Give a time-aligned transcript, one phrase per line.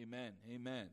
[0.00, 0.32] Amen.
[0.50, 0.86] Amen.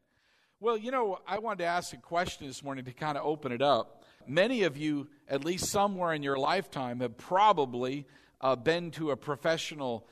[0.59, 3.53] Well, you know, I wanted to ask a question this morning to kind of open
[3.53, 4.03] it up.
[4.27, 8.06] Many of you, at least somewhere in your lifetime, have probably
[8.42, 10.06] uh, been to a professional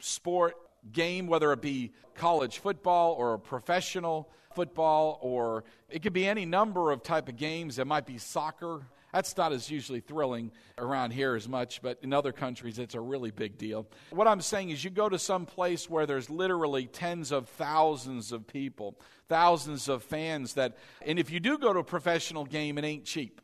[0.00, 0.56] sport
[0.90, 6.44] game, whether it be college football or a professional football, or it could be any
[6.44, 7.78] number of type of games.
[7.78, 8.88] It might be soccer.
[9.12, 13.00] That's not as usually thrilling around here as much, but in other countries it's a
[13.00, 13.86] really big deal.
[14.10, 18.32] What I'm saying is, you go to some place where there's literally tens of thousands
[18.32, 18.98] of people,
[19.28, 23.04] thousands of fans that, and if you do go to a professional game, it ain't
[23.04, 23.40] cheap.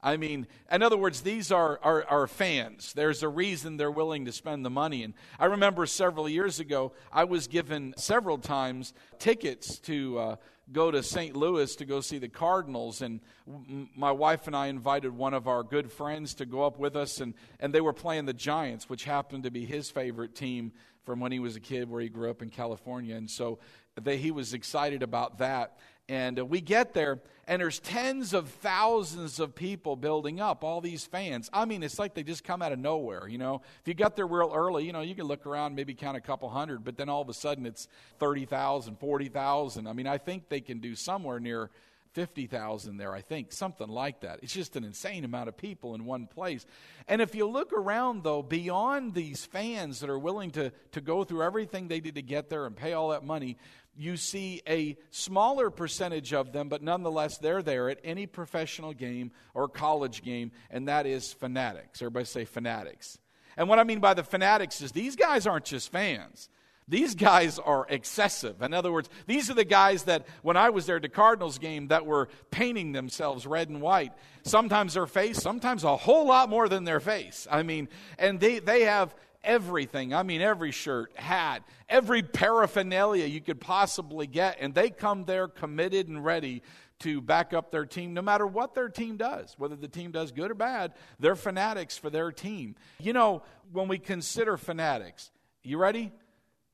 [0.00, 2.92] I mean, in other words, these are, are, fans.
[2.92, 5.02] There's a reason they're willing to spend the money.
[5.02, 10.36] And I remember several years ago, I was given several times tickets to uh,
[10.70, 11.34] go to St.
[11.34, 13.02] Louis to go see the Cardinals.
[13.02, 16.78] And m- my wife and I invited one of our good friends to go up
[16.78, 17.20] with us.
[17.20, 20.72] And, and they were playing the Giants, which happened to be his favorite team
[21.04, 23.16] from when he was a kid, where he grew up in California.
[23.16, 23.58] And so
[24.00, 25.78] they, he was excited about that.
[26.08, 30.80] And uh, we get there, and there's tens of thousands of people building up, all
[30.80, 31.50] these fans.
[31.52, 33.60] I mean, it's like they just come out of nowhere, you know.
[33.80, 36.20] If you got there real early, you know, you can look around, maybe count a
[36.22, 37.88] couple hundred, but then all of a sudden it's
[38.20, 39.86] 30,000, 40,000.
[39.86, 41.70] I mean, I think they can do somewhere near
[42.14, 44.40] 50,000 there, I think, something like that.
[44.42, 46.66] It's just an insane amount of people in one place.
[47.06, 51.24] And if you look around, though, beyond these fans that are willing to, to go
[51.24, 53.56] through everything they did to get there and pay all that money,
[53.98, 59.32] you see a smaller percentage of them, but nonetheless, they're there at any professional game
[59.54, 62.00] or college game, and that is fanatics.
[62.00, 63.18] Everybody say fanatics.
[63.56, 66.48] And what I mean by the fanatics is these guys aren't just fans.
[66.86, 68.62] These guys are excessive.
[68.62, 71.58] In other words, these are the guys that, when I was there at the Cardinals
[71.58, 74.12] game, that were painting themselves red and white.
[74.42, 77.46] Sometimes their face, sometimes a whole lot more than their face.
[77.50, 80.14] I mean, and they, they have everything.
[80.14, 84.58] I mean, every shirt, hat, every paraphernalia you could possibly get.
[84.60, 86.62] And they come there committed and ready
[87.00, 89.54] to back up their team no matter what their team does.
[89.58, 92.74] Whether the team does good or bad, they're fanatics for their team.
[92.98, 93.42] You know,
[93.72, 95.30] when we consider fanatics,
[95.62, 96.12] you ready?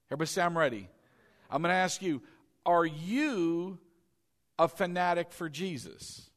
[0.09, 0.89] Everybody say, I'm ready.
[1.51, 2.23] I'm going to ask you,
[2.65, 3.79] are you
[4.59, 6.31] a fanatic for Jesus?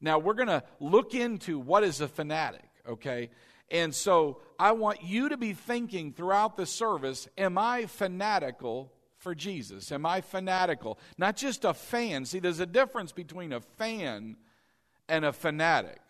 [0.00, 3.30] Now, we're going to look into what is a fanatic, okay?
[3.70, 9.34] And so I want you to be thinking throughout the service Am I fanatical for
[9.34, 9.90] Jesus?
[9.90, 10.98] Am I fanatical?
[11.18, 12.24] Not just a fan.
[12.24, 14.36] See, there's a difference between a fan
[15.08, 16.00] and a fanatic,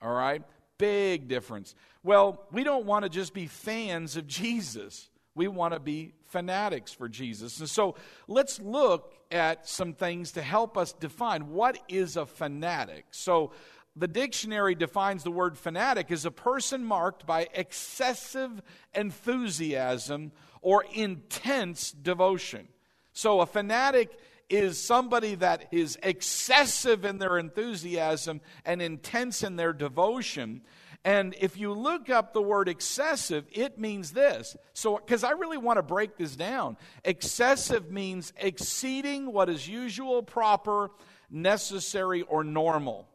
[0.00, 0.42] all right?
[0.78, 1.74] Big difference.
[2.02, 5.08] Well, we don't want to just be fans of Jesus.
[5.34, 7.60] We want to be fanatics for Jesus.
[7.60, 7.94] And so
[8.26, 13.06] let's look at some things to help us define what is a fanatic.
[13.10, 13.52] So
[13.94, 18.62] the dictionary defines the word fanatic as a person marked by excessive
[18.94, 20.32] enthusiasm
[20.62, 22.68] or intense devotion.
[23.12, 29.72] So a fanatic is somebody that is excessive in their enthusiasm and intense in their
[29.72, 30.62] devotion.
[31.04, 34.56] And if you look up the word excessive, it means this.
[34.72, 40.22] So, because I really want to break this down, excessive means exceeding what is usual,
[40.22, 40.90] proper,
[41.30, 43.08] necessary, or normal.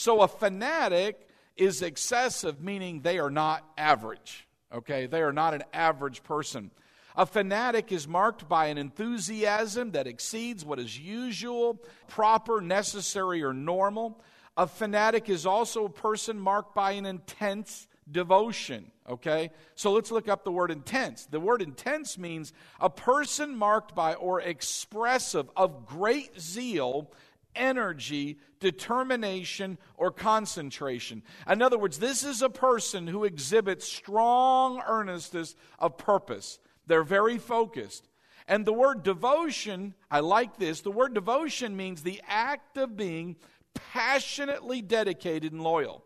[0.00, 1.28] So a fanatic
[1.58, 4.48] is excessive, meaning they are not average.
[4.72, 5.04] Okay?
[5.04, 6.70] They are not an average person.
[7.16, 13.52] A fanatic is marked by an enthusiasm that exceeds what is usual, proper, necessary, or
[13.52, 14.18] normal.
[14.56, 18.90] A fanatic is also a person marked by an intense devotion.
[19.06, 19.50] Okay?
[19.74, 21.26] So let's look up the word intense.
[21.26, 27.10] The word intense means a person marked by or expressive of great zeal
[27.54, 31.22] energy, determination, or concentration.
[31.48, 36.58] In other words, this is a person who exhibits strong earnestness of purpose.
[36.86, 38.08] They're very focused.
[38.48, 40.80] And the word devotion, I like this.
[40.80, 43.36] The word devotion means the act of being
[43.74, 46.04] passionately dedicated and loyal.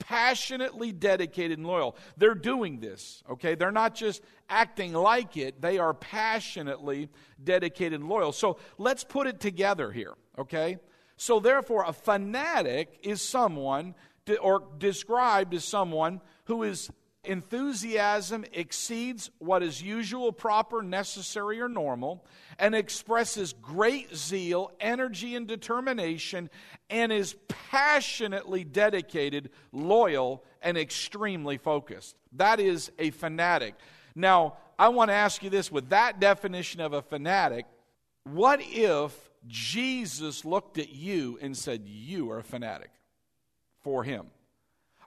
[0.00, 1.96] Passionately dedicated and loyal.
[2.16, 3.54] They're doing this, okay?
[3.54, 7.08] They're not just acting like it, they are passionately
[7.42, 8.32] dedicated and loyal.
[8.32, 10.78] So let's put it together here, okay?
[11.16, 13.94] So, therefore, a fanatic is someone,
[14.40, 16.90] or described as someone who is
[17.24, 22.24] enthusiasm exceeds what is usual, proper, necessary, or normal,
[22.58, 26.50] and expresses great zeal, energy, and determination,
[26.90, 32.16] and is passionately dedicated, loyal, and extremely focused.
[32.32, 33.74] That is a fanatic.
[34.14, 37.66] Now, I want to ask you this with that definition of a fanatic,
[38.24, 42.90] what if Jesus looked at you and said, You are a fanatic
[43.82, 44.26] for him?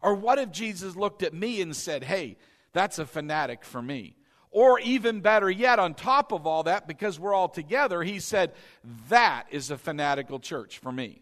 [0.02, 2.38] Or what if Jesus looked at me and said, Hey,
[2.74, 4.16] that's a fanatic for me?
[4.52, 8.54] Or even better yet, on top of all that, because we're all together, he said,
[9.10, 11.22] that is a fanatical church for me.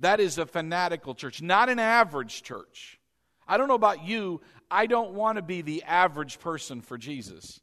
[0.00, 2.98] That is a fanatical church, not an average church.
[3.46, 7.60] I don't know about you, I don't want to be the average person for Jesus.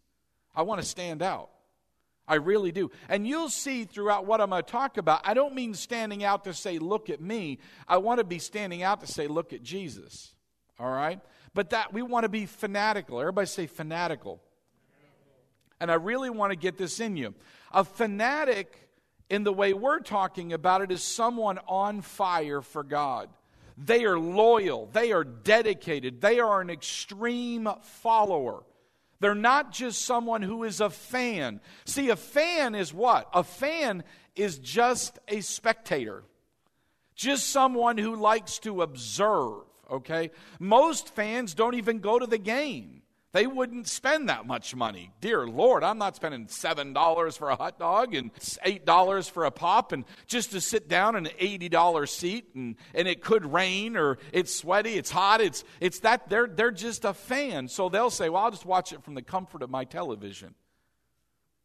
[0.55, 1.50] I want to stand out.
[2.31, 2.89] I really do.
[3.09, 6.45] And you'll see throughout what I'm going to talk about, I don't mean standing out
[6.45, 7.59] to say, look at me.
[7.89, 10.33] I want to be standing out to say, look at Jesus.
[10.79, 11.19] All right?
[11.53, 13.19] But that we want to be fanatical.
[13.19, 14.41] Everybody say fanatical.
[15.81, 17.35] And I really want to get this in you.
[17.73, 18.77] A fanatic,
[19.29, 23.27] in the way we're talking about it, is someone on fire for God.
[23.77, 28.63] They are loyal, they are dedicated, they are an extreme follower.
[29.21, 31.61] They're not just someone who is a fan.
[31.85, 33.29] See, a fan is what?
[33.33, 34.03] A fan
[34.35, 36.23] is just a spectator,
[37.15, 40.31] just someone who likes to observe, okay?
[40.59, 43.00] Most fans don't even go to the game.
[43.33, 45.11] They wouldn't spend that much money.
[45.21, 49.93] Dear Lord, I'm not spending $7 for a hot dog and $8 for a pop
[49.93, 54.17] and just to sit down in an $80 seat and, and it could rain or
[54.33, 57.69] it's sweaty, it's hot, it's, it's that they're, they're just a fan.
[57.69, 60.53] So they'll say, well, I'll just watch it from the comfort of my television.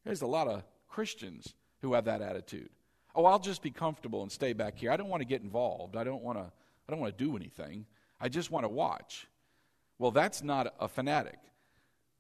[0.05, 1.53] There's a lot of Christians
[1.83, 2.71] who have that attitude.
[3.13, 4.93] Oh, I'll just be comfortable and stay back here.
[4.93, 5.97] I don't want to get involved.
[5.97, 7.87] I don't want to, I don't want to do anything.
[8.21, 9.27] I just want to watch.
[9.99, 11.39] Well, that's not a fanatic.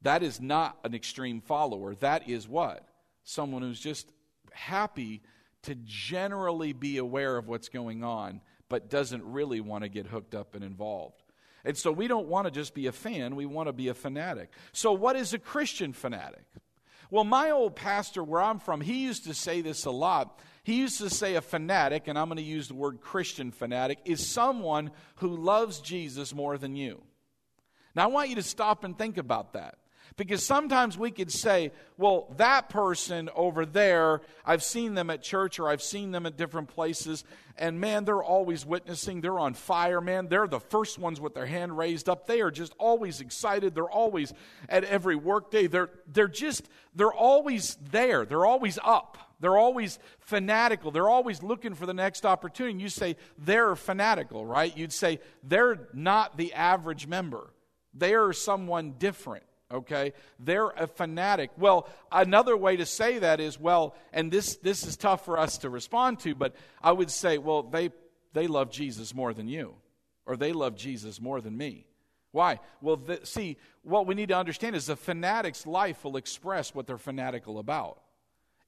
[0.02, 1.94] That is not an extreme follower.
[1.96, 2.86] That is what?
[3.24, 4.10] Someone who's just
[4.52, 5.22] happy
[5.62, 10.34] to generally be aware of what's going on, but doesn't really want to get hooked
[10.34, 11.22] up and involved.
[11.64, 13.94] And so we don't want to just be a fan, we want to be a
[13.94, 14.52] fanatic.
[14.72, 16.44] So, what is a Christian fanatic?
[17.10, 20.40] Well, my old pastor, where I'm from, he used to say this a lot.
[20.64, 23.98] He used to say a fanatic, and I'm going to use the word Christian fanatic,
[24.04, 27.02] is someone who loves Jesus more than you.
[27.94, 29.78] Now, I want you to stop and think about that.
[30.16, 35.58] Because sometimes we could say, well, that person over there, I've seen them at church
[35.58, 37.22] or I've seen them at different places,
[37.58, 39.20] and man, they're always witnessing.
[39.20, 40.28] They're on fire, man.
[40.28, 42.26] They're the first ones with their hand raised up.
[42.26, 43.74] They are just always excited.
[43.74, 44.32] They're always
[44.70, 45.66] at every workday.
[45.66, 48.24] They're, they're just, they're always there.
[48.24, 49.18] They're always up.
[49.40, 50.90] They're always fanatical.
[50.90, 52.82] They're always looking for the next opportunity.
[52.82, 54.74] You say they're fanatical, right?
[54.74, 57.52] You'd say they're not the average member.
[57.92, 60.12] They are someone different okay?
[60.38, 61.50] They're a fanatic.
[61.56, 65.58] Well another way to say that is well and this this is tough for us
[65.58, 67.90] to respond to but i would say well they
[68.32, 69.74] they love jesus more than you
[70.24, 71.86] or they love jesus more than me.
[72.32, 72.60] Why?
[72.80, 76.86] Well the, see what we need to understand is the fanatic's life will express what
[76.86, 78.00] they're fanatical about.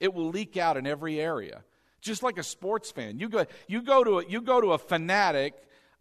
[0.01, 1.65] It will leak out in every area.
[2.01, 3.19] Just like a sports fan.
[3.19, 5.55] You go you go to a, you go to a fanatic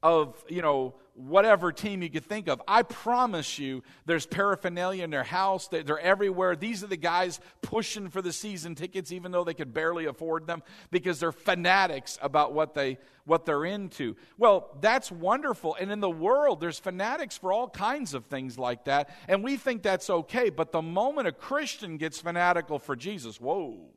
[0.04, 2.62] of you know whatever team you could think of.
[2.68, 5.68] I promise you, there's paraphernalia in their house.
[5.68, 6.56] They're everywhere.
[6.56, 10.46] These are the guys pushing for the season tickets, even though they could barely afford
[10.46, 10.62] them,
[10.92, 14.16] because they're fanatics about what they what they're into.
[14.38, 15.76] Well, that's wonderful.
[15.78, 19.58] And in the world, there's fanatics for all kinds of things like that, and we
[19.58, 20.50] think that's okay.
[20.50, 23.90] But the moment a Christian gets fanatical for Jesus, whoa,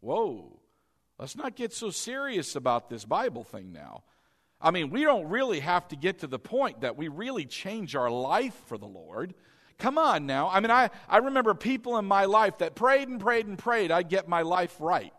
[0.00, 0.58] whoa.
[1.18, 4.04] Let's not get so serious about this Bible thing now.
[4.62, 7.96] I mean, we don't really have to get to the point that we really change
[7.96, 9.34] our life for the Lord.
[9.78, 10.48] Come on now.
[10.48, 13.90] I mean, I, I remember people in my life that prayed and prayed and prayed
[13.90, 15.12] I'd get my life right,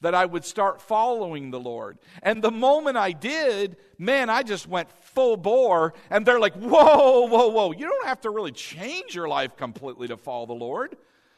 [0.00, 1.98] that I would start following the Lord.
[2.20, 5.94] And the moment I did, man, I just went full bore.
[6.10, 7.70] And they're like, whoa, whoa, whoa.
[7.70, 10.96] You don't have to really change your life completely to follow the Lord.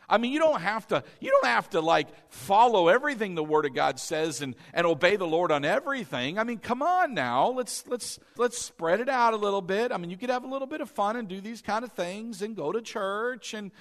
[0.09, 3.67] I mean, you don't have to, you don't have to like follow everything the Word
[3.67, 6.39] of God says and, and obey the Lord on everything.
[6.39, 7.49] I mean, come on now.
[7.49, 9.91] Let's let's let's spread it out a little bit.
[9.91, 11.93] I mean, you could have a little bit of fun and do these kind of
[11.93, 13.73] things and go to church and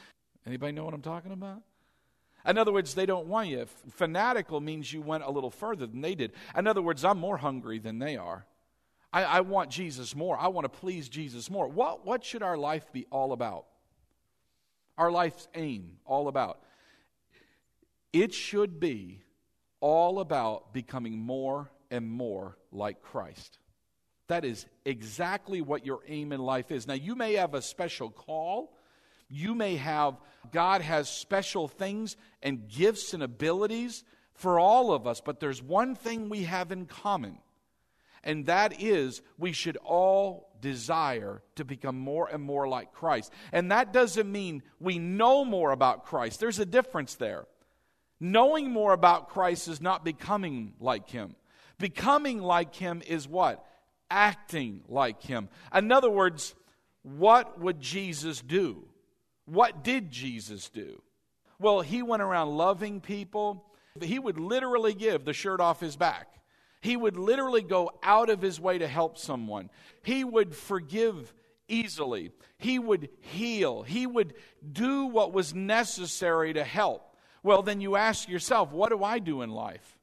[0.47, 1.61] anybody know what I'm talking about?
[2.47, 3.65] In other words, they don't want you.
[3.91, 6.31] Fanatical means you went a little further than they did.
[6.55, 8.45] In other words, I'm more hungry than they are.
[9.11, 10.37] I, I want Jesus more.
[10.37, 11.67] I want to please Jesus more.
[11.67, 13.65] What, what should our life be all about?
[14.97, 16.59] Our life's aim all about?
[18.13, 19.21] It should be
[19.81, 23.59] all about becoming more and more like Christ.
[24.27, 26.87] That is exactly what your aim in life is.
[26.87, 28.75] Now, you may have a special call.
[29.29, 30.15] You may have,
[30.51, 35.95] God has special things and gifts and abilities for all of us, but there's one
[35.95, 37.37] thing we have in common,
[38.25, 43.31] and that is we should all desire to become more and more like Christ.
[43.51, 47.45] And that doesn't mean we know more about Christ, there's a difference there.
[48.19, 51.35] Knowing more about Christ is not becoming like Him.
[51.77, 53.63] Becoming like Him is what?
[54.09, 55.49] Acting like Him.
[55.73, 56.55] In other words,
[57.03, 58.87] what would Jesus do?
[59.45, 61.01] What did Jesus do?
[61.59, 63.65] Well, he went around loving people.
[64.01, 66.27] He would literally give the shirt off his back.
[66.85, 69.71] He would literally go out of his way to help someone.
[70.03, 71.33] He would forgive
[71.67, 72.29] easily.
[72.59, 73.81] He would heal.
[73.81, 74.35] He would
[74.71, 77.17] do what was necessary to help.
[77.41, 79.97] Well, then you ask yourself, what do I do in life?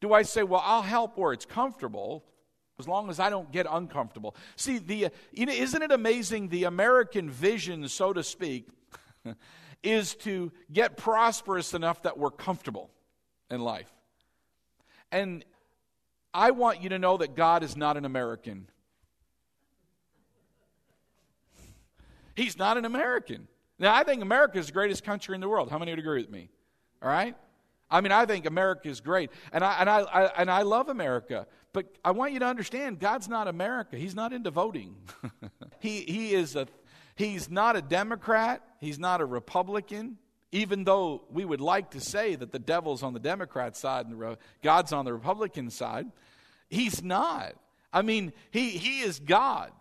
[0.00, 2.24] Do I say, well, I'll help where it's comfortable,
[2.78, 4.34] as long as I don't get uncomfortable?
[4.56, 6.48] See, the, you know, isn't it amazing?
[6.48, 8.68] The American vision, so to speak,
[9.82, 12.88] is to get prosperous enough that we're comfortable
[13.50, 13.92] in life.
[15.10, 15.44] And
[16.34, 18.68] I want you to know that God is not an American.
[22.34, 23.48] He's not an American.
[23.78, 25.70] Now, I think America is the greatest country in the world.
[25.70, 26.48] How many would agree with me?
[27.02, 27.36] All right?
[27.90, 29.30] I mean, I think America is great.
[29.52, 31.46] And I, and I, I, and I love America.
[31.74, 33.96] But I want you to understand God's not America.
[33.96, 34.96] He's not into voting.
[35.80, 36.66] he, he is a,
[37.16, 38.62] he's not a Democrat.
[38.80, 40.16] He's not a Republican.
[40.52, 44.36] Even though we would like to say that the devil's on the Democrat side and
[44.62, 46.06] God's on the Republican side,
[46.68, 47.54] he's not.
[47.92, 49.72] I mean, he, he is God.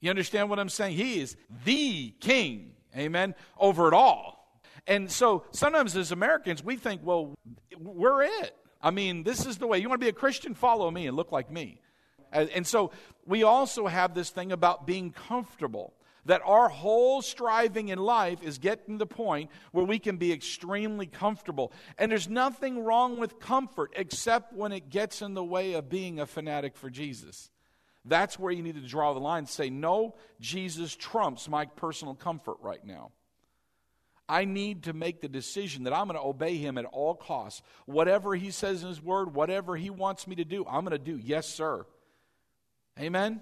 [0.00, 0.96] You understand what I'm saying?
[0.96, 4.60] He is the king, amen, over it all.
[4.86, 7.34] And so sometimes as Americans, we think, well,
[7.78, 8.54] we're it.
[8.82, 9.78] I mean, this is the way.
[9.78, 10.54] You want to be a Christian?
[10.54, 11.80] Follow me and look like me.
[12.32, 12.90] And so
[13.24, 15.94] we also have this thing about being comfortable.
[16.26, 21.06] That our whole striving in life is getting the point where we can be extremely
[21.06, 21.72] comfortable.
[21.98, 26.20] And there's nothing wrong with comfort except when it gets in the way of being
[26.20, 27.50] a fanatic for Jesus.
[28.04, 32.58] That's where you need to draw the line say, no, Jesus trumps my personal comfort
[32.60, 33.12] right now.
[34.28, 37.60] I need to make the decision that I'm going to obey him at all costs.
[37.84, 40.98] Whatever he says in his word, whatever he wants me to do, I'm going to
[40.98, 41.18] do.
[41.22, 41.84] Yes, sir.
[42.98, 43.40] Amen?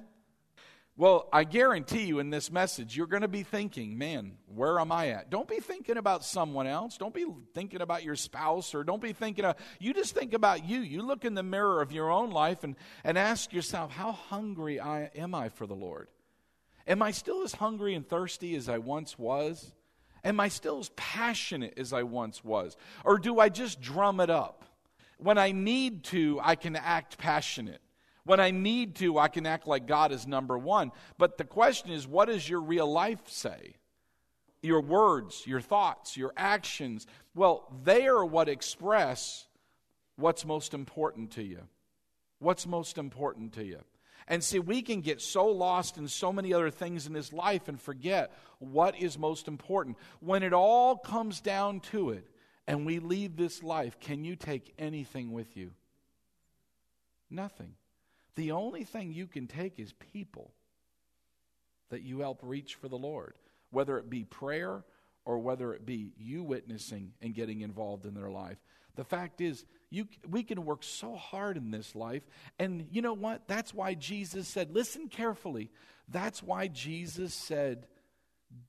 [0.94, 4.92] Well, I guarantee you in this message, you're going to be thinking, man, where am
[4.92, 5.30] I at?
[5.30, 6.98] Don't be thinking about someone else.
[6.98, 10.66] Don't be thinking about your spouse or don't be thinking of, you just think about
[10.66, 10.80] you.
[10.80, 14.80] You look in the mirror of your own life and, and ask yourself, how hungry
[14.80, 16.08] I, am I for the Lord?
[16.86, 19.72] Am I still as hungry and thirsty as I once was?
[20.24, 22.76] Am I still as passionate as I once was?
[23.02, 24.64] Or do I just drum it up?
[25.16, 27.80] When I need to, I can act passionate.
[28.24, 30.92] When I need to, I can act like God is number one.
[31.18, 33.74] But the question is, what does your real life say?
[34.62, 39.46] Your words, your thoughts, your actions, well, they are what express
[40.16, 41.62] what's most important to you.
[42.38, 43.80] What's most important to you.
[44.28, 47.66] And see, we can get so lost in so many other things in this life
[47.66, 49.98] and forget what is most important.
[50.20, 52.28] When it all comes down to it
[52.66, 55.72] and we leave this life, can you take anything with you?
[57.30, 57.74] Nothing.
[58.36, 60.52] The only thing you can take is people
[61.90, 63.34] that you help reach for the Lord,
[63.70, 64.84] whether it be prayer
[65.24, 68.58] or whether it be you witnessing and getting involved in their life.
[68.96, 72.22] The fact is, you, we can work so hard in this life.
[72.58, 73.46] And you know what?
[73.46, 75.70] That's why Jesus said, listen carefully.
[76.08, 77.86] That's why Jesus said,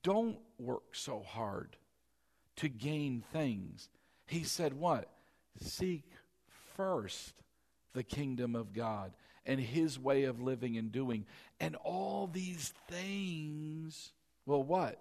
[0.02, 1.76] don't work so hard
[2.56, 3.88] to gain things.
[4.26, 5.10] He said, what?
[5.60, 6.04] Seek
[6.76, 7.34] first
[7.92, 9.12] the kingdom of God
[9.46, 11.26] and his way of living and doing.
[11.60, 14.12] And all these things
[14.46, 15.00] will what?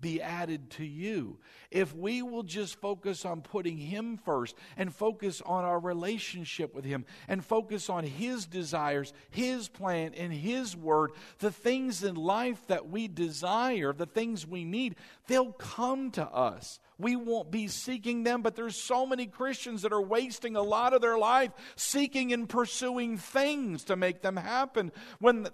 [0.00, 1.38] Be added to you.
[1.70, 6.84] If we will just focus on putting Him first and focus on our relationship with
[6.84, 12.66] Him and focus on His desires, His plan, and His word, the things in life
[12.66, 16.80] that we desire, the things we need, they'll come to us.
[16.98, 20.92] We won't be seeking them, but there's so many Christians that are wasting a lot
[20.92, 25.48] of their life seeking and pursuing things to make them happen when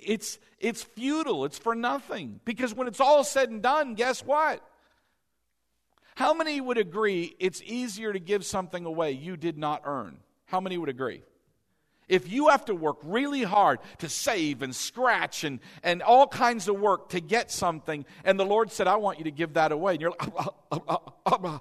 [0.00, 2.40] it's it's futile, it's for nothing.
[2.44, 4.62] Because when it's all said and done, guess what?
[6.14, 10.18] How many would agree it's easier to give something away you did not earn?
[10.46, 11.22] How many would agree?
[12.08, 16.68] If you have to work really hard to save and scratch and, and all kinds
[16.68, 19.72] of work to get something, and the Lord said, I want you to give that
[19.72, 21.60] away, and you're like,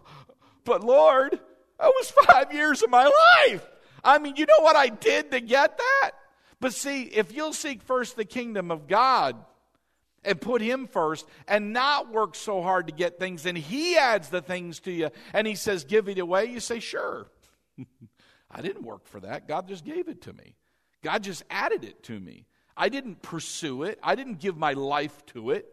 [0.66, 1.40] but Lord,
[1.80, 3.10] that was five years of my
[3.48, 3.66] life.
[4.04, 6.12] I mean, you know what I did to get that?
[6.60, 9.36] But see, if you'll seek first the kingdom of God
[10.26, 14.30] and put Him first and not work so hard to get things, and He adds
[14.30, 17.28] the things to you, and He says, give it away, you say, sure.
[18.54, 19.48] I didn't work for that.
[19.48, 20.56] God just gave it to me.
[21.04, 22.46] God just added it to me.
[22.78, 25.68] I didn't pursue it, I didn't give my life to it.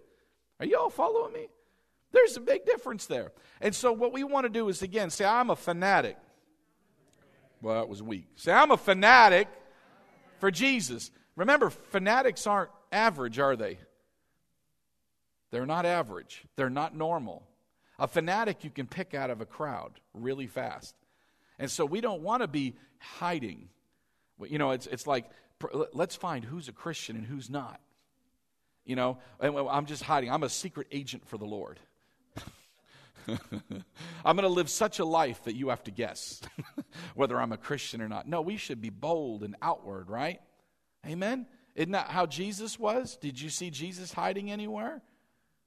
[0.59, 1.49] Are you all following me?
[2.13, 3.33] There's a big difference there.
[3.61, 6.17] And so, what we want to do is again say, I'm a fanatic.
[7.63, 8.27] Well, that was weak.
[8.37, 9.49] Say, I'm a fanatic
[10.39, 11.11] for Jesus.
[11.37, 13.79] Remember, fanatics aren't average, are they?
[15.51, 16.45] They're not average.
[16.57, 17.47] They're not normal.
[17.99, 20.95] A fanatic you can pick out of a crowd really fast.
[21.61, 23.69] And so we don't want to be hiding.
[24.43, 25.27] You know, it's, it's like,
[25.93, 27.81] let's find who's a Christian and who's not.
[28.87, 30.33] You know, I'm just hiding.
[30.33, 31.79] I'm a secret agent for the Lord.
[33.29, 36.41] I'm going to live such a life that you have to guess
[37.15, 38.27] whether I'm a Christian or not.
[38.27, 40.41] No, we should be bold and outward, right?
[41.07, 41.47] Amen?
[41.75, 43.17] Isn't that how Jesus was?
[43.17, 45.03] Did you see Jesus hiding anywhere?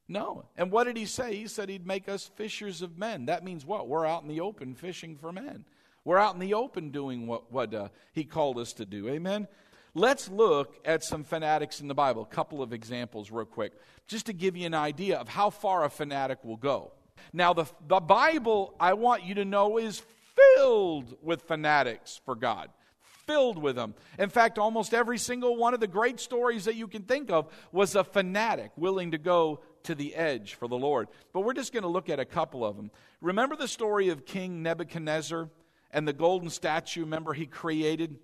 [0.07, 0.45] No.
[0.57, 1.35] And what did he say?
[1.35, 3.27] He said he'd make us fishers of men.
[3.27, 3.87] That means what?
[3.87, 5.65] We're out in the open fishing for men.
[6.05, 9.07] We're out in the open doing what, what uh, he called us to do.
[9.09, 9.47] Amen?
[9.95, 12.23] Let's look at some fanatics in the Bible.
[12.23, 13.73] A couple of examples, real quick,
[14.07, 16.91] just to give you an idea of how far a fanatic will go.
[17.31, 20.01] Now, the, the Bible, I want you to know, is
[20.35, 22.69] filled with fanatics for God
[23.25, 23.93] filled with them.
[24.19, 27.47] In fact, almost every single one of the great stories that you can think of
[27.71, 31.07] was a fanatic willing to go to the edge for the Lord.
[31.31, 32.91] But we're just going to look at a couple of them.
[33.21, 35.49] Remember the story of King Nebuchadnezzar
[35.93, 38.17] and the golden statue, remember, he created?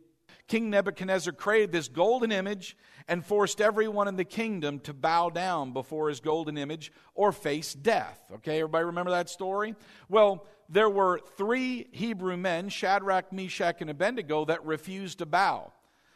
[0.48, 2.76] King Nebuchadnezzar created this golden image
[3.08, 7.74] and forced everyone in the kingdom to bow down before his golden image or face
[7.74, 8.20] death.
[8.34, 9.76] Okay, everybody remember that story?
[10.10, 15.72] Well, there were three Hebrew men, Shadrach, Meshach, and Abednego, that refused to bow.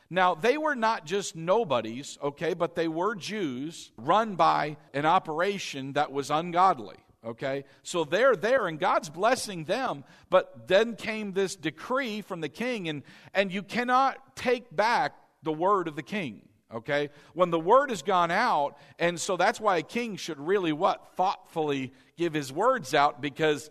[0.10, 5.94] Now, they were not just nobodies, okay, but they were Jews run by an operation
[5.94, 7.66] that was ungodly, okay?
[7.84, 12.90] So they're there and God's blessing them, but then came this decree from the king,
[12.90, 13.04] and,
[13.34, 16.42] and you cannot take back the word of the king,
[16.74, 17.10] okay?
[17.34, 21.16] When the word has gone out, and so that's why a king should really what?
[21.16, 23.70] Thoughtfully give his words out because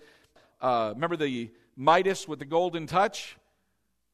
[0.60, 3.36] uh, remember the Midas with the golden touch?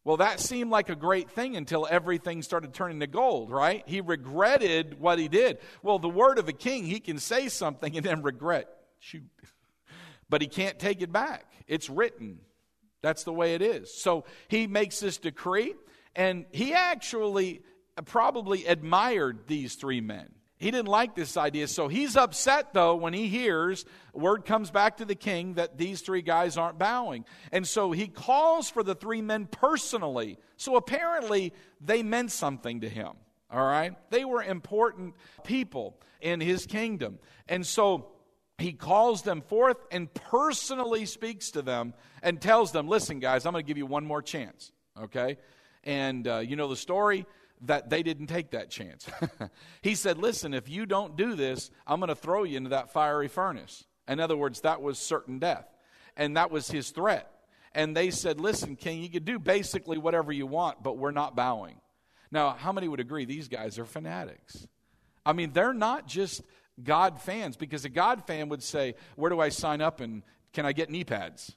[0.05, 3.83] Well, that seemed like a great thing until everything started turning to gold, right?
[3.87, 5.59] He regretted what he did.
[5.83, 8.69] Well, the word of a king, he can say something and then regret.
[8.99, 9.29] Shoot.
[10.29, 11.51] But he can't take it back.
[11.67, 12.41] It's written.
[13.01, 13.95] That's the way it is.
[13.95, 15.75] So he makes this decree,
[16.15, 17.63] and he actually
[18.05, 20.29] probably admired these three men.
[20.59, 21.69] He didn't like this idea.
[21.69, 26.01] So he's upset, though, when he hears word comes back to the king that these
[26.01, 27.25] three guys aren't bowing.
[27.53, 30.37] And so he calls for the three men personally.
[30.57, 33.13] So apparently they meant something to him.
[33.51, 33.95] All right?
[34.11, 37.21] They were important people in his kingdom.
[37.49, 38.09] And so
[38.59, 43.53] he calls them forth and personally speaks to them and tells them, listen, guys, I'm
[43.53, 44.73] going to give you one more chance.
[45.01, 45.39] Okay?
[45.85, 47.25] And uh, you know the story
[47.63, 49.09] that they didn't take that chance.
[49.83, 52.93] he said, Listen, if you don't do this, I'm going to throw you into that
[52.93, 53.85] fiery furnace.
[54.07, 55.67] In other words, that was certain death.
[56.17, 57.31] And that was his threat.
[57.75, 61.37] And they said, Listen, king, you can do basically whatever you want, but we're not
[61.37, 61.81] bowing.
[62.31, 64.67] Now, how many would agree these guys are fanatics?
[65.25, 66.43] I mean, they're not just
[66.83, 70.67] God fans, because a God fan would say, Where do I sign up and can
[70.67, 71.55] I get knee pads?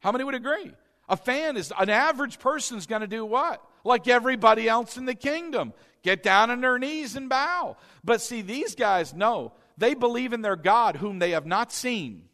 [0.00, 0.72] How many would agree?
[1.08, 3.64] A fan is an average person is going to do what?
[3.84, 5.72] Like everybody else in the kingdom.
[6.02, 7.76] Get down on their knees and bow.
[8.02, 9.52] But see, these guys, no.
[9.78, 12.24] They believe in their God whom they have not seen.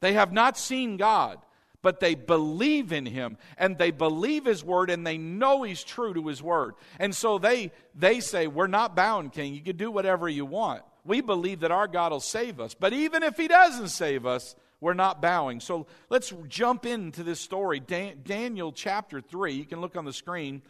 [0.00, 1.38] They have not seen God,
[1.86, 6.12] but they believe in him and they believe his word and they know he's true
[6.12, 6.74] to his word.
[6.98, 9.54] And so they they say, "We're not bound, king.
[9.54, 10.82] You can do whatever you want.
[11.04, 12.74] We believe that our God will save us.
[12.74, 15.60] But even if he doesn't save us, we're not bowing.
[15.60, 17.78] So let's jump into this story.
[17.78, 19.52] Dan- Daniel chapter 3.
[19.52, 20.62] You can look on the screen,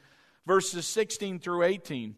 [0.47, 2.15] verses 16 through 18.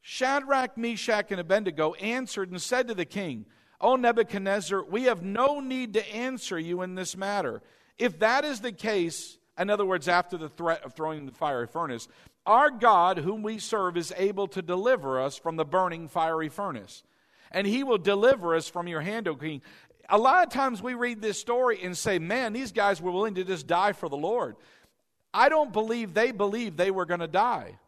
[0.00, 3.44] Shadrach, Meshach, and Abednego answered and said to the king,
[3.82, 7.60] O Nebuchadnezzar, we have no need to answer you in this matter.
[7.98, 11.66] If that is the case, in other words, after the threat of throwing the fiery
[11.66, 12.08] furnace,
[12.44, 17.02] our God, whom we serve, is able to deliver us from the burning fiery furnace.
[17.52, 19.60] And he will deliver us from your hand, O king
[20.08, 23.34] a lot of times we read this story and say, man, these guys were willing
[23.34, 24.56] to just die for the Lord.
[25.32, 27.78] I don't believe they believed they were going to die.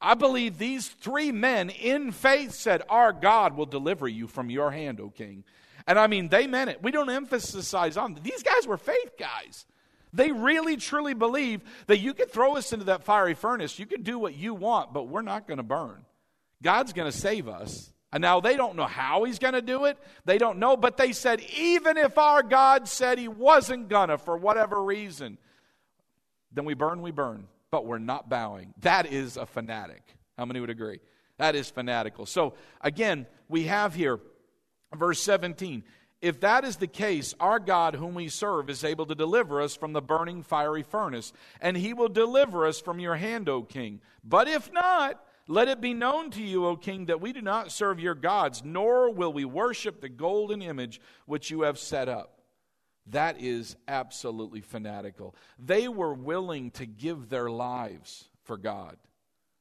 [0.00, 4.70] I believe these three men in faith said, Our God will deliver you from your
[4.70, 5.44] hand, O king.
[5.88, 6.82] And I mean, they meant it.
[6.82, 9.64] We don't emphasize on these guys were faith guys.
[10.12, 14.02] They really truly believe that you could throw us into that fiery furnace, you can
[14.02, 16.04] do what you want, but we're not going to burn.
[16.62, 17.90] God's going to save us.
[18.12, 19.98] And now they don't know how he's going to do it.
[20.26, 24.18] They don't know, but they said, even if our God said he wasn't going to
[24.18, 25.38] for whatever reason,
[26.52, 27.48] then we burn, we burn.
[27.70, 28.72] But we're not bowing.
[28.80, 30.02] That is a fanatic.
[30.38, 31.00] How many would agree?
[31.38, 32.24] That is fanatical.
[32.24, 34.20] So again, we have here
[34.94, 35.84] verse 17.
[36.20, 39.76] If that is the case, our God, whom we serve, is able to deliver us
[39.76, 44.00] from the burning fiery furnace, and he will deliver us from your hand, O king.
[44.24, 47.72] But if not, Let it be known to you, O king, that we do not
[47.72, 52.42] serve your gods, nor will we worship the golden image which you have set up.
[53.06, 55.34] That is absolutely fanatical.
[55.58, 58.98] They were willing to give their lives for God,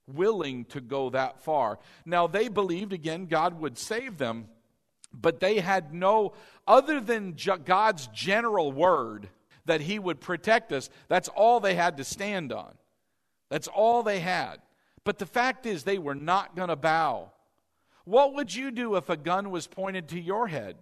[0.06, 1.80] willing to go that far.
[2.06, 4.50] Now, they believed, again, God would save them,
[5.19, 6.34] but they had no,
[6.67, 9.30] other than God's general word
[9.65, 12.73] that He would protect us, that's all they had to stand on.
[13.49, 14.58] That's all they had.
[15.03, 17.32] But the fact is, they were not going to bow.
[18.03, 20.77] What would you do if a gun was pointed to your head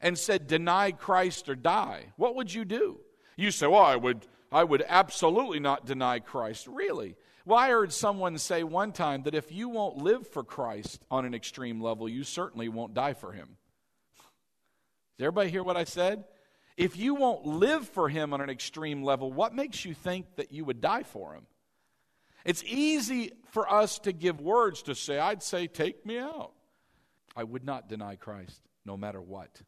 [0.00, 2.12] and said, deny Christ or die?
[2.16, 3.00] What would you do?
[3.36, 6.66] You say, well, I would, I would absolutely not deny Christ.
[6.66, 7.16] Really?
[7.44, 11.24] Well, I heard someone say one time that if you won't live for Christ on
[11.24, 13.56] an extreme level, you certainly won't die for him.
[15.18, 16.24] Does everybody hear what I said?
[16.76, 20.52] If you won't live for him on an extreme level, what makes you think that
[20.52, 21.46] you would die for him?
[22.44, 26.52] It's easy for us to give words to say, I'd say, take me out.
[27.36, 29.62] I would not deny Christ, no matter what.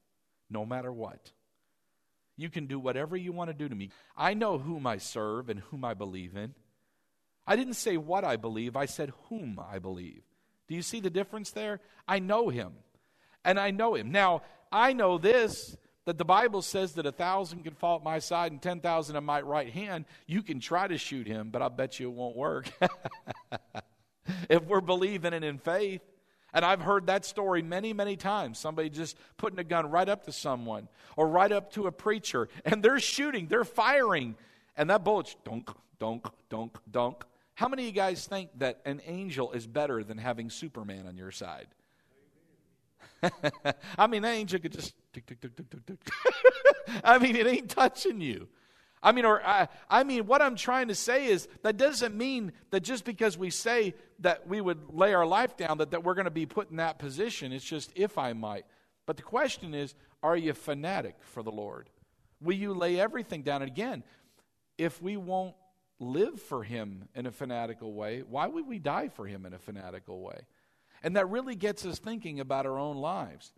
[0.51, 1.33] No matter what.
[2.37, 3.91] You can do whatever you want to do to me.
[4.17, 6.55] I know whom I serve and whom I believe in.
[7.47, 10.23] I didn't say what I believe, I said whom I believe.
[10.69, 11.81] Do you see the difference there?
[12.09, 12.73] I know him.
[13.45, 14.11] And I know him.
[14.11, 15.77] Now, I know this
[16.07, 19.23] that the Bible says that a thousand can fall at my side and 10,000 at
[19.23, 22.37] my right hand, you can try to shoot him, but I bet you it won't
[22.37, 22.71] work.
[24.49, 26.03] if we're believing it in faith.
[26.53, 28.59] And I've heard that story many, many times.
[28.59, 32.49] Somebody just putting a gun right up to someone or right up to a preacher,
[32.65, 34.37] and they're shooting, they're firing,
[34.77, 37.25] and that bullet's dunk, dunk, dunk, dunk.
[37.55, 41.17] How many of you guys think that an angel is better than having Superman on
[41.17, 41.69] your side?
[43.99, 45.99] I mean, that angel could just tick, tick, tick.
[47.05, 48.49] I mean, it ain't touching you.
[49.03, 52.53] I mean, or I, I mean, what I'm trying to say is that doesn't mean
[52.71, 56.15] that just because we say that we would lay our life down, that, that we're
[56.15, 57.53] going to be put in that position.
[57.53, 58.65] It's just if I might.
[59.07, 61.91] But the question is, are you fanatic for the Lord?
[62.41, 63.61] Will you lay everything down?
[63.61, 64.03] And again,
[64.79, 65.55] if we won't
[65.99, 69.59] live for Him in a fanatical way, why would we die for Him in a
[69.59, 70.47] fanatical way?
[71.03, 73.53] And that really gets us thinking about our own lives.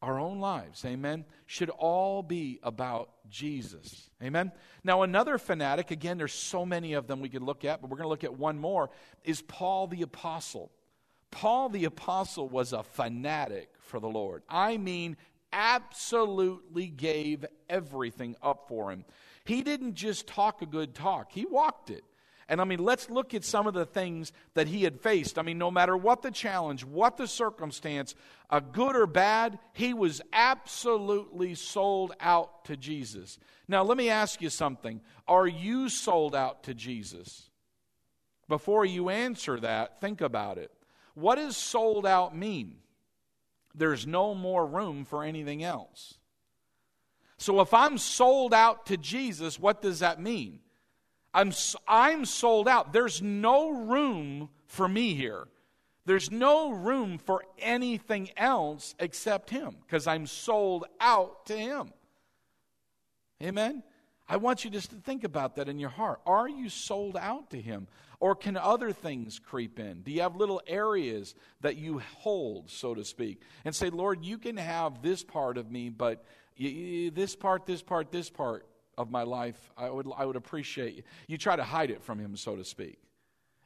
[0.00, 4.08] Our own lives, amen, should all be about Jesus.
[4.22, 4.52] Amen.
[4.84, 7.96] Now, another fanatic, again, there's so many of them we could look at, but we're
[7.96, 8.90] going to look at one more,
[9.24, 10.70] is Paul the Apostle.
[11.32, 14.44] Paul the Apostle was a fanatic for the Lord.
[14.48, 15.16] I mean,
[15.52, 19.04] absolutely gave everything up for him.
[19.48, 22.04] He didn't just talk a good talk, he walked it.
[22.50, 25.38] And I mean, let's look at some of the things that he had faced.
[25.38, 28.14] I mean, no matter what the challenge, what the circumstance,
[28.50, 33.38] uh, good or bad, he was absolutely sold out to Jesus.
[33.66, 35.00] Now, let me ask you something.
[35.26, 37.48] Are you sold out to Jesus?
[38.48, 40.70] Before you answer that, think about it.
[41.14, 42.76] What does sold out mean?
[43.74, 46.17] There's no more room for anything else.
[47.38, 50.58] So if I'm sold out to Jesus, what does that mean?
[51.32, 51.52] I'm,
[51.86, 52.92] I'm sold out.
[52.92, 55.46] There's no room for me here.
[56.04, 61.92] There's no room for anything else except Him because I'm sold out to Him.
[63.42, 63.84] Amen?
[64.28, 66.20] I want you just to think about that in your heart.
[66.26, 67.86] Are you sold out to Him?
[68.20, 70.00] Or can other things creep in?
[70.00, 74.38] Do you have little areas that you hold, so to speak, and say, Lord, you
[74.38, 76.24] can have this part of me, but
[76.58, 78.66] this part, this part, this part,
[78.98, 81.38] of my life, I would, I would appreciate you.
[81.38, 82.98] Try to hide it from him, so to speak.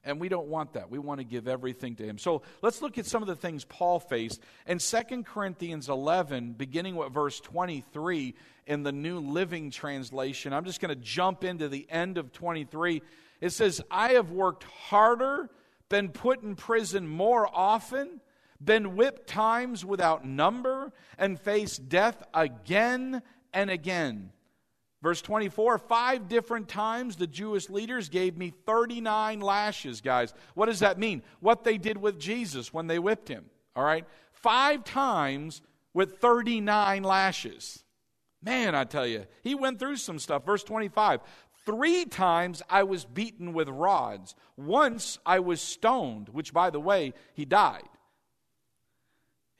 [0.04, 0.90] And we don't want that.
[0.90, 2.18] We want to give everything to him.
[2.18, 4.42] So let's look at some of the things Paul faced.
[4.66, 8.34] In 2 Corinthians 11, beginning with verse 23
[8.66, 13.00] in the New Living Translation, I'm just going to jump into the end of 23.
[13.40, 15.48] It says, I have worked harder,
[15.88, 18.20] been put in prison more often,
[18.64, 23.22] been whipped times without number, and faced death again
[23.52, 24.30] and again.
[25.02, 30.32] Verse 24, five different times the Jewish leaders gave me 39 lashes, guys.
[30.54, 31.22] What does that mean?
[31.40, 33.46] What they did with Jesus when they whipped him.
[33.74, 34.06] All right?
[34.30, 35.60] Five times
[35.92, 37.82] with 39 lashes.
[38.44, 40.46] Man, I tell you, he went through some stuff.
[40.46, 41.20] Verse 25,
[41.66, 44.36] three times I was beaten with rods.
[44.56, 47.88] Once I was stoned, which, by the way, he died.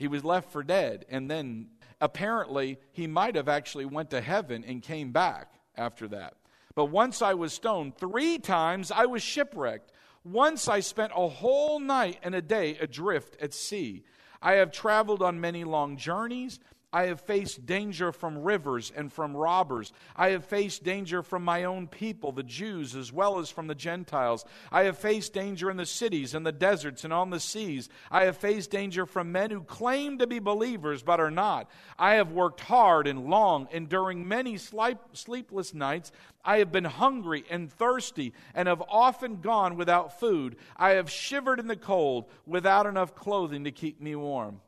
[0.02, 1.06] He was left for dead.
[1.08, 1.68] And then
[2.00, 6.34] apparently he might have actually went to heaven and came back after that.
[6.74, 9.92] But once I was stoned, three times I was shipwrecked.
[10.24, 14.02] Once I spent a whole night and a day adrift at sea.
[14.42, 16.58] I have traveled on many long journeys
[16.92, 19.92] I have faced danger from rivers and from robbers.
[20.14, 23.74] I have faced danger from my own people, the Jews, as well as from the
[23.74, 24.44] Gentiles.
[24.70, 27.88] I have faced danger in the cities and the deserts and on the seas.
[28.10, 31.70] I have faced danger from men who claim to be believers but are not.
[31.98, 36.12] I have worked hard and long, enduring many sleepless nights.
[36.44, 40.56] I have been hungry and thirsty and have often gone without food.
[40.76, 44.60] I have shivered in the cold without enough clothing to keep me warm.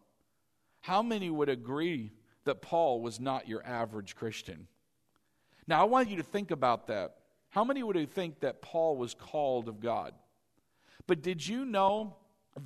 [0.84, 2.12] How many would agree
[2.44, 4.68] that Paul was not your average Christian?
[5.66, 7.16] Now, I want you to think about that.
[7.48, 10.12] How many would think that Paul was called of God?
[11.06, 12.16] But did you know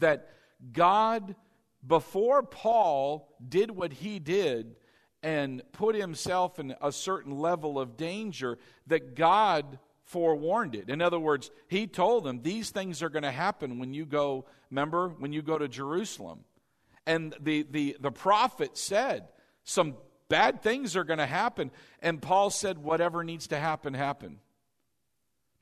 [0.00, 0.30] that
[0.72, 1.36] God,
[1.86, 4.74] before Paul did what he did
[5.22, 10.90] and put himself in a certain level of danger, that God forewarned it.
[10.90, 14.46] In other words, he told them, These things are going to happen when you go,
[14.72, 16.40] remember, when you go to Jerusalem.
[17.08, 19.28] And the, the, the prophet said,
[19.64, 19.94] some
[20.28, 21.70] bad things are going to happen.
[22.02, 24.40] And Paul said, whatever needs to happen, happen.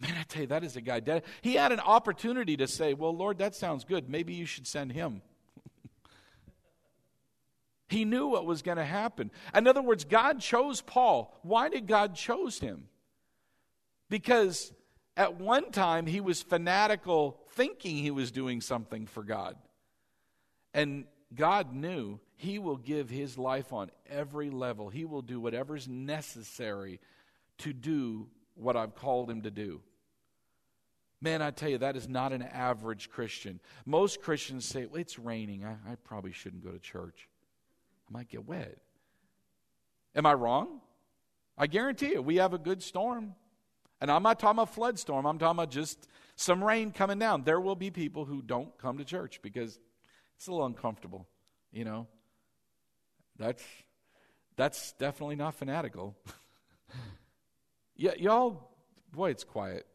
[0.00, 1.22] Man, I tell you, that is a guy dead.
[1.42, 4.10] He had an opportunity to say, Well, Lord, that sounds good.
[4.10, 5.22] Maybe you should send him.
[7.88, 9.30] he knew what was going to happen.
[9.54, 11.32] In other words, God chose Paul.
[11.42, 12.88] Why did God chose him?
[14.10, 14.72] Because
[15.16, 19.56] at one time he was fanatical, thinking he was doing something for God.
[20.74, 24.88] And God knew He will give His life on every level.
[24.88, 27.00] He will do whatever's necessary
[27.58, 29.80] to do what I've called Him to do.
[31.20, 33.60] Man, I tell you, that is not an average Christian.
[33.86, 35.64] Most Christians say, well, it's raining.
[35.64, 37.28] I, I probably shouldn't go to church.
[38.08, 38.78] I might get wet.
[40.14, 40.80] Am I wrong?
[41.58, 43.34] I guarantee you, we have a good storm.
[44.00, 45.26] And I'm not talking about flood storm.
[45.26, 47.44] I'm talking about just some rain coming down.
[47.44, 49.78] There will be people who don't come to church because
[50.36, 51.26] it's a little uncomfortable,
[51.72, 52.06] you know.
[53.38, 53.62] That's
[54.56, 56.16] that's definitely not fanatical.
[57.96, 58.70] yeah, y'all,
[59.12, 59.86] boy, it's quiet.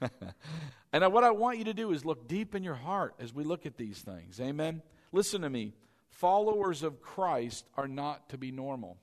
[0.92, 3.44] and what I want you to do is look deep in your heart as we
[3.44, 4.40] look at these things.
[4.40, 4.82] Amen.
[5.12, 5.74] Listen to me.
[6.08, 8.98] Followers of Christ are not to be normal.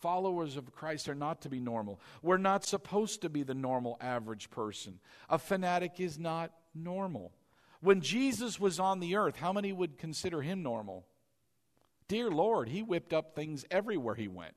[0.00, 2.00] Followers of Christ are not to be normal.
[2.22, 4.98] We're not supposed to be the normal average person.
[5.28, 7.32] A fanatic is not normal.
[7.80, 11.06] When Jesus was on the earth, how many would consider him normal?
[12.08, 14.54] Dear Lord, he whipped up things everywhere he went.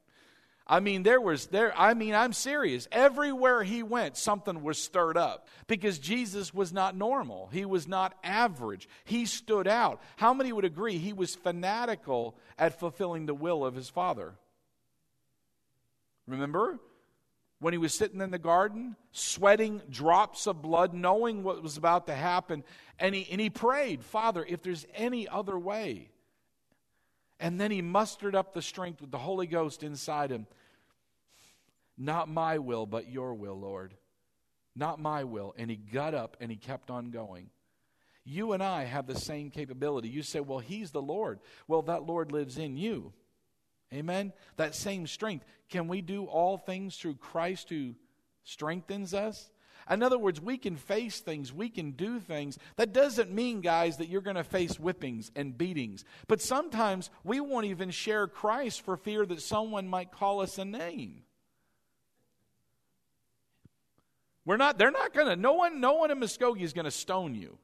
[0.66, 2.88] I mean, there was there, I mean, I'm serious.
[2.92, 7.50] Everywhere he went, something was stirred up because Jesus was not normal.
[7.52, 8.88] He was not average.
[9.04, 10.02] He stood out.
[10.16, 14.36] How many would agree he was fanatical at fulfilling the will of his Father?
[16.28, 16.80] Remember?
[17.64, 22.08] When he was sitting in the garden, sweating drops of blood, knowing what was about
[22.08, 22.62] to happen.
[23.00, 26.10] And he, and he prayed, Father, if there's any other way.
[27.40, 30.46] And then he mustered up the strength with the Holy Ghost inside him.
[31.98, 33.94] Not my will, but your will, Lord.
[34.76, 35.56] Not my will.
[35.58, 37.50] And he got up and he kept on going.
[38.26, 40.10] You and I have the same capability.
[40.10, 41.40] You say, well, he's the Lord.
[41.70, 43.14] Well, that Lord lives in you.
[43.94, 44.34] Amen?
[44.58, 45.46] That same strength.
[45.70, 47.96] Can we do all things through Christ who
[48.44, 49.50] strengthens us?
[49.90, 52.58] In other words, we can face things, we can do things.
[52.78, 56.06] That doesn't mean, guys, that you're going to face whippings and beatings.
[56.28, 60.66] But sometimes we won't even share Christ for fear that someone might call us a
[60.66, 61.24] name.
[64.46, 66.92] We're not, they're not going to, no one, no one in Muskogee is going to
[66.92, 67.58] stone you.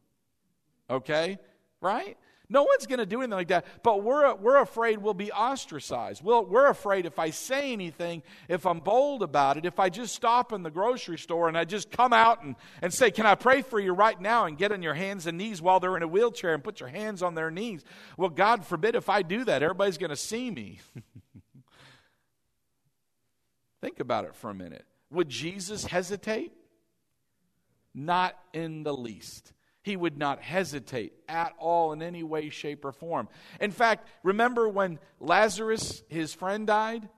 [0.89, 1.37] Okay?
[1.81, 2.17] Right?
[2.49, 3.65] No one's going to do anything like that.
[3.83, 6.23] But we're, we're afraid we'll be ostracized.
[6.23, 10.15] We'll, we're afraid if I say anything, if I'm bold about it, if I just
[10.15, 13.35] stop in the grocery store and I just come out and, and say, Can I
[13.35, 14.39] pray for you right now?
[14.49, 16.89] and get on your hands and knees while they're in a wheelchair and put your
[16.89, 17.83] hands on their knees.
[18.17, 20.79] Well, God forbid if I do that, everybody's going to see me.
[23.81, 24.85] Think about it for a minute.
[25.11, 26.51] Would Jesus hesitate?
[27.93, 29.53] Not in the least.
[29.89, 33.27] He would not hesitate at all in any way, shape, or form.
[33.59, 37.09] In fact, remember when Lazarus, his friend, died?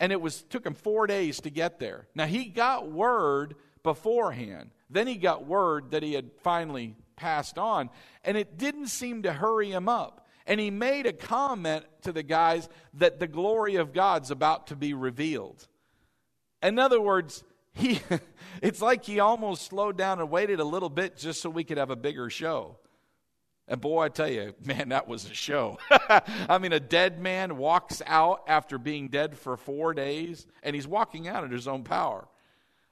[0.00, 2.08] And it was took him four days to get there.
[2.14, 4.70] Now he got word beforehand.
[4.88, 7.90] Then he got word that he had finally passed on.
[8.24, 10.26] And it didn't seem to hurry him up.
[10.46, 14.76] And he made a comment to the guys that the glory of God's about to
[14.76, 15.68] be revealed.
[16.62, 18.00] In other words, he
[18.62, 21.78] it's like he almost slowed down and waited a little bit just so we could
[21.78, 22.76] have a bigger show.
[23.68, 25.78] And boy, I tell you, man, that was a show.
[25.90, 30.86] I mean, a dead man walks out after being dead for four days, and he's
[30.86, 32.28] walking out in his own power.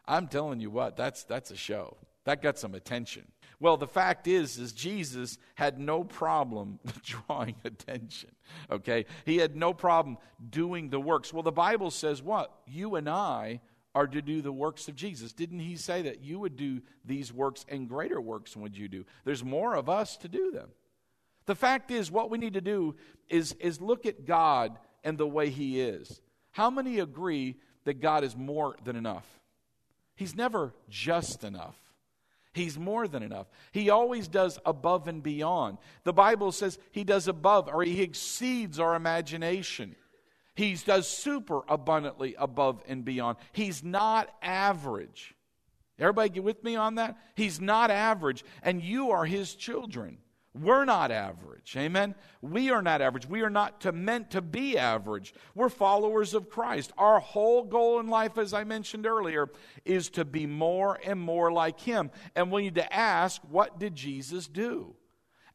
[0.06, 1.96] I'm telling you what, that's that's a show.
[2.24, 3.26] That got some attention.
[3.58, 8.30] Well, the fact is, is Jesus had no problem drawing attention.
[8.70, 10.16] Okay, he had no problem
[10.48, 11.32] doing the works.
[11.32, 13.60] Well, the Bible says what you and I
[13.94, 15.32] are to do the works of Jesus.
[15.32, 19.04] Didn't he say that you would do these works and greater works would you do?
[19.24, 20.68] There's more of us to do them.
[21.46, 22.94] The fact is, what we need to do
[23.28, 26.20] is, is look at God and the way he is.
[26.52, 29.26] How many agree that God is more than enough?
[30.14, 31.76] He's never just enough.
[32.52, 33.46] He's more than enough.
[33.72, 35.78] He always does above and beyond.
[36.04, 39.94] The Bible says he does above or he exceeds our imagination.
[40.60, 43.38] He does super abundantly above and beyond.
[43.52, 45.34] He's not average.
[45.98, 47.16] Everybody get with me on that?
[47.34, 50.18] He's not average, and you are his children.
[50.52, 51.74] We're not average.
[51.78, 52.14] Amen.
[52.42, 53.26] We are not average.
[53.26, 55.32] We are not to, meant to be average.
[55.54, 56.92] We're followers of Christ.
[56.98, 59.48] Our whole goal in life, as I mentioned earlier,
[59.86, 62.10] is to be more and more like Him.
[62.36, 64.94] And we need to ask, what did Jesus do?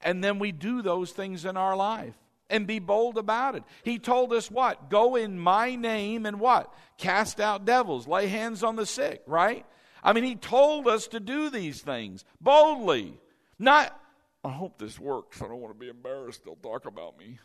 [0.02, 2.16] And then we do those things in our life
[2.50, 3.64] and be bold about it.
[3.84, 4.90] He told us what?
[4.90, 6.74] Go in my name and what?
[6.98, 9.66] Cast out devils, lay hands on the sick, right?
[10.04, 13.20] I mean, He told us to do these things boldly,
[13.58, 14.00] not
[14.46, 15.42] I hope this works.
[15.42, 16.46] I don't want to be embarrassed.
[16.46, 17.40] They'll talk about me.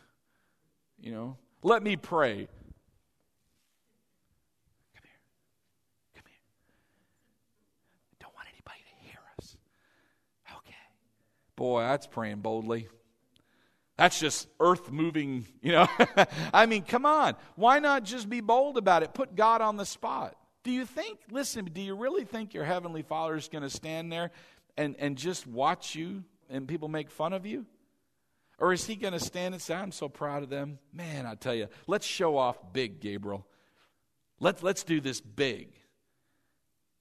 [0.99, 2.35] You know, let me pray.
[2.35, 2.45] Come
[5.01, 5.19] here.
[6.13, 6.37] Come here.
[8.19, 9.57] Don't want anybody to hear us.
[10.59, 10.75] Okay.
[11.55, 12.87] Boy, that's praying boldly.
[14.01, 15.87] That's just earth moving, you know.
[16.53, 17.35] I mean, come on.
[17.53, 19.13] Why not just be bold about it?
[19.13, 20.35] Put God on the spot.
[20.63, 24.11] Do you think, listen, do you really think your Heavenly Father is going to stand
[24.11, 24.31] there
[24.75, 27.67] and, and just watch you and people make fun of you?
[28.57, 30.79] Or is he going to stand and say, I'm so proud of them?
[30.91, 33.45] Man, I tell you, let's show off big, Gabriel.
[34.39, 35.73] Let, let's do this big.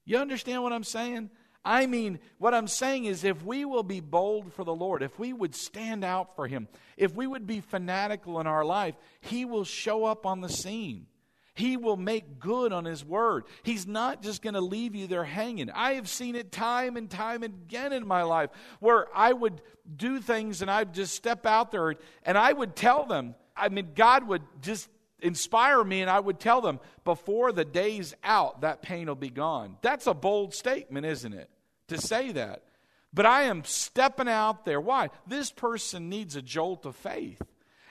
[0.05, 1.31] You understand what I'm saying?
[1.65, 5.19] I mean, what I'm saying is if we will be bold for the Lord, if
[5.19, 9.45] we would stand out for Him, if we would be fanatical in our life, He
[9.45, 11.07] will show up on the scene.
[11.55, 13.45] He will make good on His word.
[13.63, 15.71] He's not just going to leave you there hanging.
[15.71, 19.61] I have seen it time and time again in my life where I would
[19.95, 23.91] do things and I'd just step out there and I would tell them, I mean,
[23.95, 24.89] God would just
[25.23, 29.31] inspire me and I would tell them, before the day's out, that pain will be
[29.31, 29.77] gone.
[29.83, 31.51] That's a bold statement, isn't it?
[31.89, 32.63] To say that.
[33.13, 34.81] But I am stepping out there.
[34.81, 35.11] Why?
[35.27, 37.43] This person needs a jolt of faith.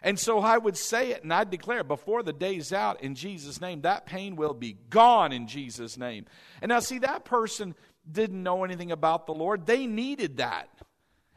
[0.02, 3.60] And so I would say it and I'd declare before the day's out in Jesus'
[3.60, 6.26] name, that pain will be gone in Jesus' name.
[6.62, 7.76] And now, see, that person
[8.10, 9.66] didn't know anything about the Lord.
[9.66, 10.70] They needed that.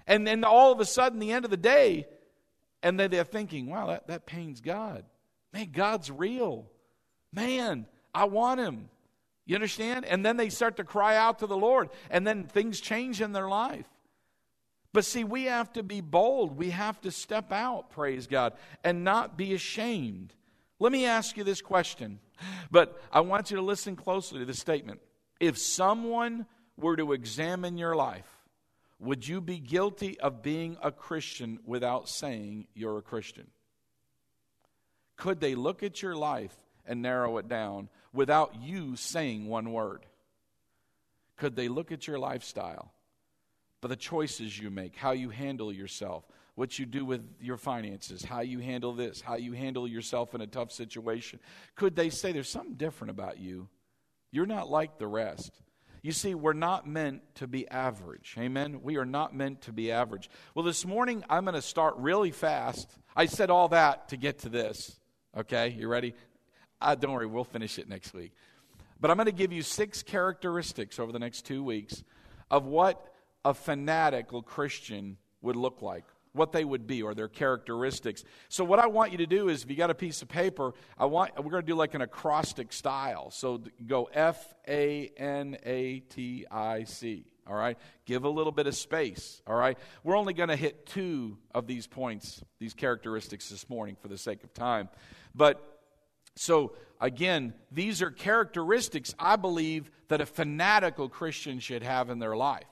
[0.07, 2.07] And then all of a sudden, the end of the day,
[2.83, 5.05] and they're thinking, wow, that, that pain's God.
[5.53, 6.67] Man, God's real.
[7.33, 8.89] Man, I want him.
[9.45, 10.05] You understand?
[10.05, 13.33] And then they start to cry out to the Lord, and then things change in
[13.33, 13.87] their life.
[14.93, 16.57] But see, we have to be bold.
[16.57, 18.53] We have to step out, praise God,
[18.85, 20.35] and not be ashamed.
[20.79, 22.19] Let me ask you this question,
[22.71, 25.01] but I want you to listen closely to this statement.
[25.41, 28.29] If someone were to examine your life,
[28.99, 33.49] would you be guilty of being a Christian without saying you're a Christian?
[35.23, 36.53] Could they look at your life
[36.85, 40.05] and narrow it down without you saying one word?
[41.37, 42.93] Could they look at your lifestyle
[43.81, 46.25] but the choices you make, how you handle yourself,
[46.57, 50.41] what you do with your finances, how you handle this, how you handle yourself in
[50.41, 51.39] a tough situation.
[51.77, 53.69] Could they say there's something different about you?
[54.33, 55.53] You're not like the rest.
[56.03, 58.35] You see, we're not meant to be average.
[58.37, 58.83] Amen?
[58.83, 60.29] We are not meant to be average.
[60.57, 62.91] Well, this morning I'm going to start really fast.
[63.15, 64.99] I said all that to get to this.
[65.35, 66.15] Okay, you ready?
[66.79, 68.33] Uh, don't worry, we'll finish it next week.
[69.01, 72.05] But I'm going to give you six characteristics over the next two weeks
[72.51, 73.03] of what
[73.43, 78.25] a fanatical Christian would look like, what they would be, or their characteristics.
[78.51, 80.75] So, what I want you to do is, if you got a piece of paper,
[80.99, 83.31] I want we're going to do like an acrostic style.
[83.31, 87.25] So, go F A N A T I C.
[87.45, 89.43] All right, give a little bit of space.
[89.47, 93.97] All right, we're only going to hit two of these points, these characteristics this morning
[94.01, 94.89] for the sake of time.
[95.35, 95.81] But
[96.37, 102.37] so again, these are characteristics I believe that a fanatical Christian should have in their
[102.37, 102.67] life.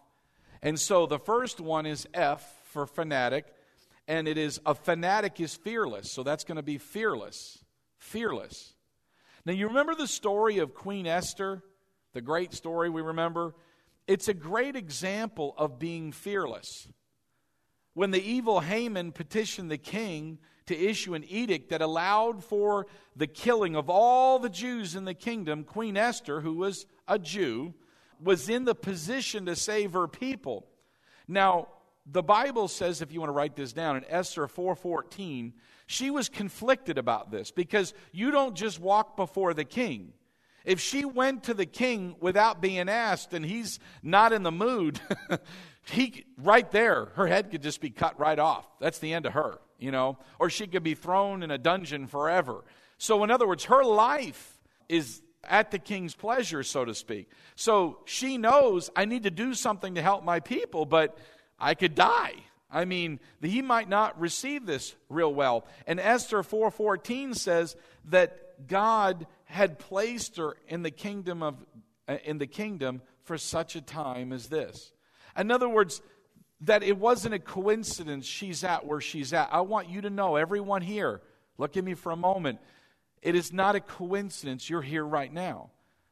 [0.62, 3.46] And so the first one is F for fanatic,
[4.06, 6.12] and it is a fanatic is fearless.
[6.12, 7.58] So that's going to be fearless.
[7.98, 8.74] Fearless.
[9.46, 11.62] Now, you remember the story of Queen Esther,
[12.12, 13.54] the great story we remember?
[14.06, 16.88] It's a great example of being fearless.
[17.94, 20.38] When the evil Haman petitioned the king
[20.70, 25.14] to issue an edict that allowed for the killing of all the Jews in the
[25.14, 27.74] kingdom, Queen Esther, who was a Jew,
[28.22, 30.66] was in the position to save her people.
[31.26, 31.66] Now,
[32.06, 35.52] the Bible says, if you want to write this down, in Esther 4.14,
[35.86, 40.12] she was conflicted about this because you don't just walk before the king.
[40.64, 45.00] If she went to the king without being asked and he's not in the mood,
[45.82, 48.68] he right there, her head could just be cut right off.
[48.78, 52.06] That's the end of her, you know, or she could be thrown in a dungeon
[52.06, 52.64] forever.
[52.98, 54.58] So, in other words, her life
[54.88, 57.30] is at the king's pleasure, so to speak.
[57.56, 61.16] So she knows I need to do something to help my people, but
[61.58, 62.34] I could die.
[62.70, 65.66] I mean, he might not receive this real well.
[65.86, 67.76] And Esther 4:14 says
[68.06, 71.64] that God had placed her in the kingdom of
[72.06, 74.92] uh, in the kingdom for such a time as this.
[75.36, 76.00] In other words,
[76.62, 79.48] that it wasn't a coincidence she's at where she's at.
[79.52, 81.20] I want you to know, everyone here,
[81.58, 82.58] look at me for a moment.
[83.22, 85.70] It is not a coincidence you're here right now.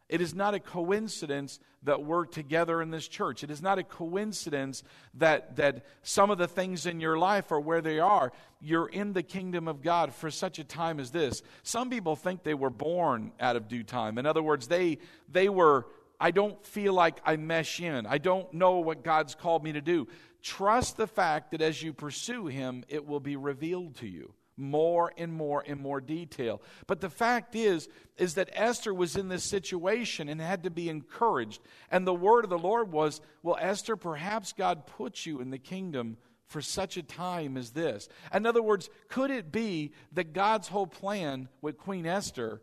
[0.08, 3.44] It is not a coincidence that we're together in this church.
[3.44, 4.82] It is not a coincidence
[5.14, 8.32] that, that some of the things in your life are where they are.
[8.60, 11.42] You're in the kingdom of God for such a time as this.
[11.62, 14.16] Some people think they were born out of due time.
[14.16, 14.98] In other words, they,
[15.30, 15.86] they were,
[16.18, 18.06] I don't feel like I mesh in.
[18.06, 20.08] I don't know what God's called me to do.
[20.42, 25.12] Trust the fact that as you pursue Him, it will be revealed to you more
[25.16, 26.60] and more and more detail.
[26.86, 30.88] But the fact is is that Esther was in this situation and had to be
[30.88, 31.60] encouraged.
[31.90, 35.58] And the word of the Lord was, "Well, Esther, perhaps God put you in the
[35.58, 40.68] kingdom for such a time as this." In other words, could it be that God's
[40.68, 42.60] whole plan with Queen Esther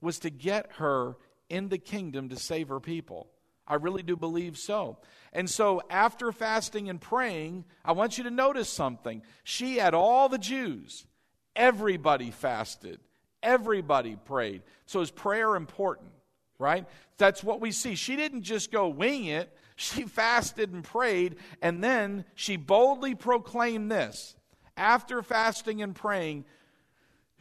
[0.00, 1.16] was to get her
[1.48, 3.30] in the kingdom to save her people?
[3.66, 4.98] I really do believe so.
[5.32, 9.22] And so, after fasting and praying, I want you to notice something.
[9.44, 11.06] She had all the Jews
[11.54, 13.00] Everybody fasted,
[13.42, 14.62] everybody prayed.
[14.86, 16.10] So is prayer important,
[16.58, 16.86] right?
[17.18, 17.94] That's what we see.
[17.94, 23.90] She didn't just go wing it, she fasted and prayed, and then she boldly proclaimed
[23.90, 24.34] this.
[24.76, 26.46] After fasting and praying,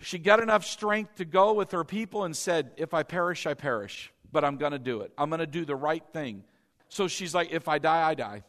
[0.02, 3.54] she got enough strength to go with her people and said, If I perish, I
[3.54, 5.14] perish, but I'm going to do it.
[5.18, 6.44] I'm going to do the right thing.
[6.92, 8.44] So she's like, If I die, I die.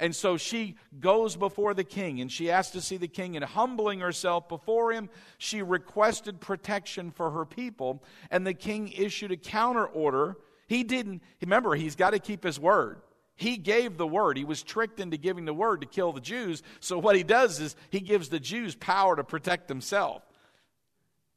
[0.00, 3.44] And so she goes before the king and she asked to see the king, and
[3.44, 8.02] humbling herself before him, she requested protection for her people.
[8.30, 10.36] And the king issued a counter order.
[10.66, 13.00] He didn't, remember, he's got to keep his word.
[13.36, 14.36] He gave the word.
[14.36, 16.62] He was tricked into giving the word to kill the Jews.
[16.80, 20.24] So what he does is he gives the Jews power to protect themselves.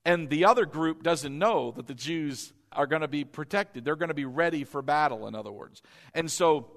[0.03, 3.85] And the other group doesn't know that the Jews are going to be protected.
[3.85, 5.81] They're going to be ready for battle, in other words.
[6.13, 6.71] And so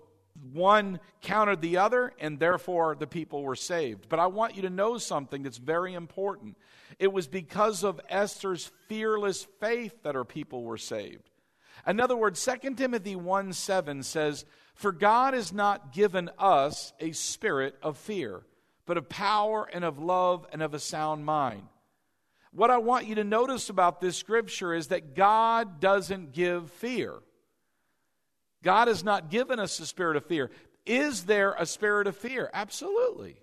[0.52, 4.08] one countered the other, and therefore the people were saved.
[4.08, 6.56] But I want you to know something that's very important.
[6.98, 11.30] It was because of Esther's fearless faith that her people were saved.
[11.86, 17.12] In other words, 2 Timothy 1 7 says, For God has not given us a
[17.12, 18.42] spirit of fear,
[18.86, 21.62] but of power and of love and of a sound mind.
[22.52, 27.14] What I want you to notice about this scripture is that God doesn't give fear.
[28.62, 30.50] God has not given us a spirit of fear.
[30.84, 32.50] Is there a spirit of fear?
[32.52, 33.36] Absolutely.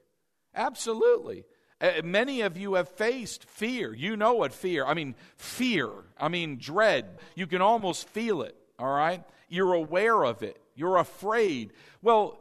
[0.54, 1.46] Absolutely.
[1.80, 3.94] Uh, many of you have faced fear.
[3.94, 5.90] You know what fear, I mean, fear,
[6.20, 7.20] I mean, dread.
[7.36, 9.24] You can almost feel it, all right?
[9.48, 10.60] You're aware of it.
[10.76, 11.72] You're afraid.
[12.02, 12.40] Well,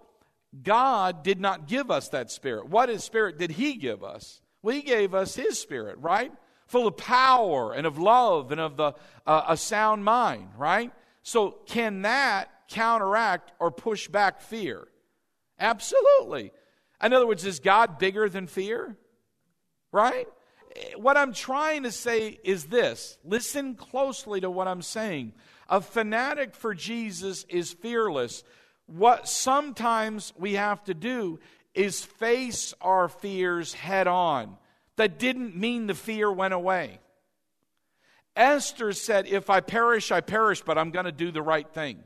[0.63, 2.69] God did not give us that spirit.
[2.69, 4.41] What is spirit did He give us?
[4.63, 6.33] Well, He gave us His spirit, right?
[6.67, 8.93] Full of power and of love and of the,
[9.27, 10.93] uh, a sound mind, right?
[11.23, 14.89] So, can that counteract or push back fear?
[15.59, 16.53] Absolutely.
[17.03, 18.97] In other words, is God bigger than fear?
[19.93, 20.29] Right?
[20.97, 25.33] What I'm trying to say is this listen closely to what I'm saying.
[25.69, 28.45] A fanatic for Jesus is fearless.
[28.87, 31.41] What sometimes we have to do
[31.75, 34.57] is face our fears head on.
[34.97, 37.01] That didn't mean the fear went away.
[38.35, 42.03] Esther said, If I perish, I perish, but I'm going to do the right thing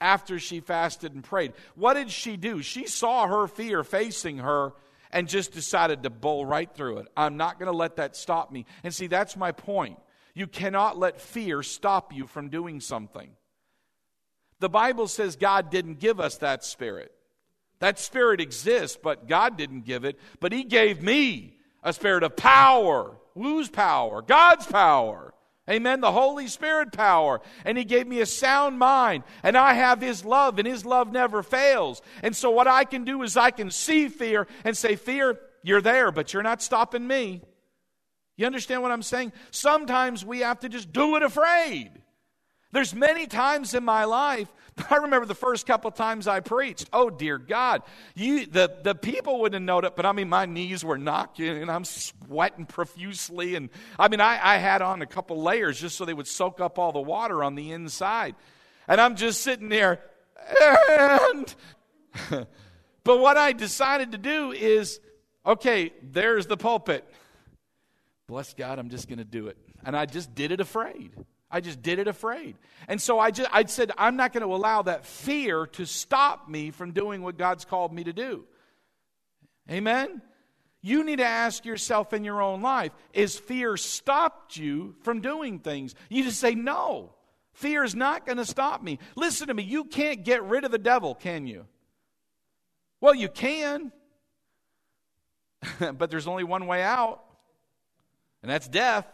[0.00, 1.52] after she fasted and prayed.
[1.74, 2.62] What did she do?
[2.62, 4.72] She saw her fear facing her
[5.10, 7.08] and just decided to bowl right through it.
[7.16, 8.66] I'm not going to let that stop me.
[8.84, 9.98] And see, that's my point.
[10.34, 13.30] You cannot let fear stop you from doing something.
[14.60, 17.12] The Bible says God didn't give us that spirit.
[17.80, 20.18] That spirit exists, but God didn't give it.
[20.40, 23.16] But He gave me a spirit of power.
[23.34, 24.22] Whose power?
[24.22, 25.32] God's power.
[25.68, 26.00] Amen.
[26.00, 27.40] The Holy Spirit power.
[27.64, 29.24] And He gave me a sound mind.
[29.42, 32.00] And I have His love, and His love never fails.
[32.22, 35.82] And so, what I can do is I can see fear and say, Fear, you're
[35.82, 37.42] there, but you're not stopping me.
[38.36, 39.32] You understand what I'm saying?
[39.50, 41.90] Sometimes we have to just do it afraid.
[42.70, 44.48] There's many times in my life,
[44.90, 46.88] I remember the first couple times I preached.
[46.92, 47.82] Oh dear God,
[48.14, 51.70] you the, the people wouldn't know it, but I mean my knees were knocking and
[51.70, 53.54] I'm sweating profusely.
[53.54, 56.60] And I mean I, I had on a couple layers just so they would soak
[56.60, 58.34] up all the water on the inside.
[58.86, 60.00] And I'm just sitting there
[60.90, 61.54] and
[63.04, 65.00] but what I decided to do is,
[65.44, 67.04] okay, there's the pulpit.
[68.26, 69.56] Bless God, I'm just gonna do it.
[69.84, 71.12] And I just did it afraid.
[71.50, 72.56] I just did it afraid.
[72.88, 76.48] And so I just I said I'm not going to allow that fear to stop
[76.48, 78.44] me from doing what God's called me to do.
[79.70, 80.22] Amen.
[80.80, 85.58] You need to ask yourself in your own life, is fear stopped you from doing
[85.58, 85.94] things?
[86.08, 87.14] You just say no.
[87.54, 89.00] Fear is not going to stop me.
[89.16, 91.66] Listen to me, you can't get rid of the devil, can you?
[93.00, 93.90] Well, you can.
[95.80, 97.24] but there's only one way out.
[98.42, 99.06] And that's death,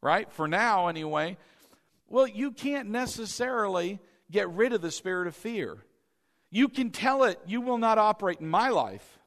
[0.00, 0.32] right?
[0.32, 1.36] For now anyway.
[2.08, 4.00] Well, you can't necessarily
[4.30, 5.78] get rid of the spirit of fear.
[6.50, 9.18] You can tell it, you will not operate in my life,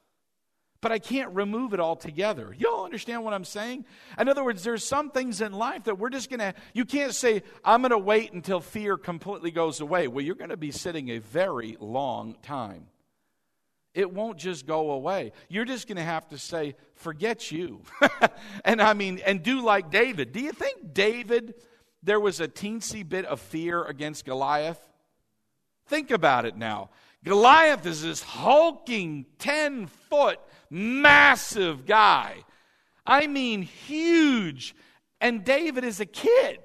[0.80, 2.54] but I can't remove it altogether.
[2.58, 3.84] Y'all understand what I'm saying?
[4.18, 7.14] In other words, there's some things in life that we're just going to, you can't
[7.14, 10.08] say, I'm going to wait until fear completely goes away.
[10.08, 12.86] Well, you're going to be sitting a very long time.
[13.92, 15.32] It won't just go away.
[15.48, 17.82] You're just going to have to say, forget you.
[18.64, 20.32] and I mean, and do like David.
[20.32, 21.54] Do you think David
[22.02, 24.80] there was a teensy bit of fear against Goliath?
[25.86, 26.90] Think about it now.
[27.24, 30.38] Goliath is this hulking, 10 foot,
[30.70, 32.44] massive guy.
[33.04, 34.74] I mean, huge.
[35.20, 36.60] And David is a kid.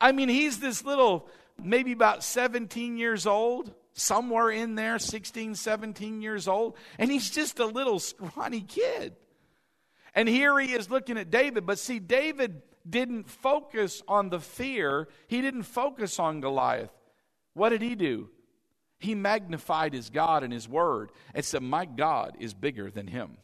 [0.00, 1.28] I mean, he's this little,
[1.62, 6.76] maybe about 17 years old, somewhere in there, 16, 17 years old.
[6.98, 9.16] And he's just a little scrawny kid.
[10.14, 11.66] And here he is looking at David.
[11.66, 16.92] But see, David didn't focus on the fear, he didn't focus on Goliath.
[17.54, 18.30] What did he do?
[18.98, 23.38] He magnified his God and his word and said, My God is bigger than him.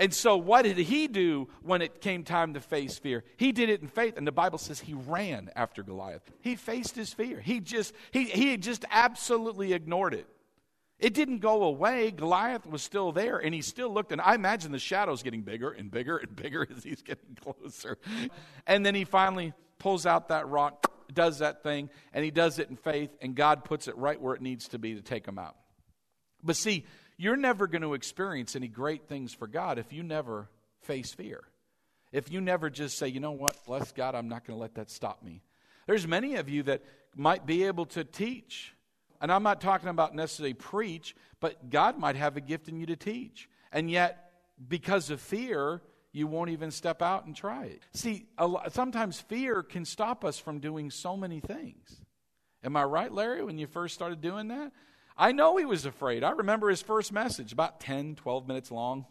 [0.00, 3.24] And so, what did he do when it came time to face fear?
[3.36, 6.22] He did it in faith, and the Bible says he ran after Goliath.
[6.40, 7.40] He faced his fear.
[7.40, 10.28] He just he he just absolutely ignored it.
[10.98, 12.10] It didn't go away.
[12.10, 14.10] Goliath was still there, and he still looked.
[14.10, 17.98] And I imagine the shadows getting bigger and bigger and bigger as he's getting closer.
[18.66, 22.68] And then he finally pulls out that rock, does that thing, and he does it
[22.68, 25.38] in faith, and God puts it right where it needs to be to take him
[25.38, 25.56] out.
[26.42, 26.84] But see,
[27.16, 30.48] you're never going to experience any great things for God if you never
[30.82, 31.44] face fear.
[32.10, 34.74] If you never just say, you know what, bless God, I'm not going to let
[34.76, 35.42] that stop me.
[35.86, 36.82] There's many of you that
[37.14, 38.74] might be able to teach
[39.20, 42.86] and I'm not talking about necessarily preach, but God might have a gift in you
[42.86, 43.48] to teach.
[43.72, 44.32] And yet,
[44.68, 47.82] because of fear, you won't even step out and try it.
[47.92, 52.00] See, lot, sometimes fear can stop us from doing so many things.
[52.64, 54.72] Am I right, Larry, when you first started doing that?
[55.16, 56.24] I know he was afraid.
[56.24, 59.04] I remember his first message, about 10, 12 minutes long.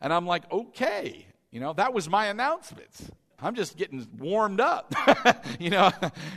[0.00, 1.26] And I'm like, okay.
[1.50, 3.10] You know, that was my announcements.
[3.40, 4.94] I'm just getting warmed up,
[5.58, 5.90] you know.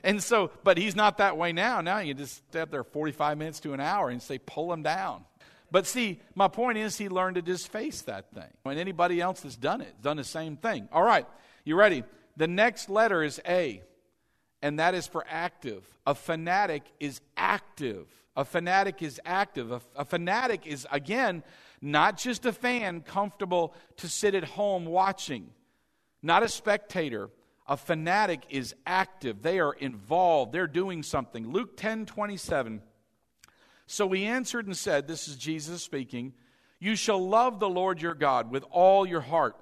[0.03, 1.81] And so, but he's not that way now.
[1.81, 5.23] Now you just stay there 45 minutes to an hour and say, pull him down.
[5.69, 8.49] But see, my point is, he learned to just face that thing.
[8.65, 10.87] And anybody else that's done it, done the same thing.
[10.91, 11.27] All right,
[11.65, 12.03] you ready?
[12.37, 13.81] The next letter is A,
[14.61, 15.85] and that is for active.
[16.05, 18.07] A fanatic is active.
[18.35, 19.71] A fanatic is active.
[19.71, 21.43] A, a fanatic is, again,
[21.81, 25.49] not just a fan comfortable to sit at home watching
[26.21, 27.29] not a spectator.
[27.67, 29.41] A fanatic is active.
[29.41, 30.53] They are involved.
[30.53, 31.51] They're doing something.
[31.51, 32.81] Luke 10 27.
[33.87, 36.33] So he answered and said, This is Jesus speaking,
[36.79, 39.55] You shall love the Lord your God with all your heart,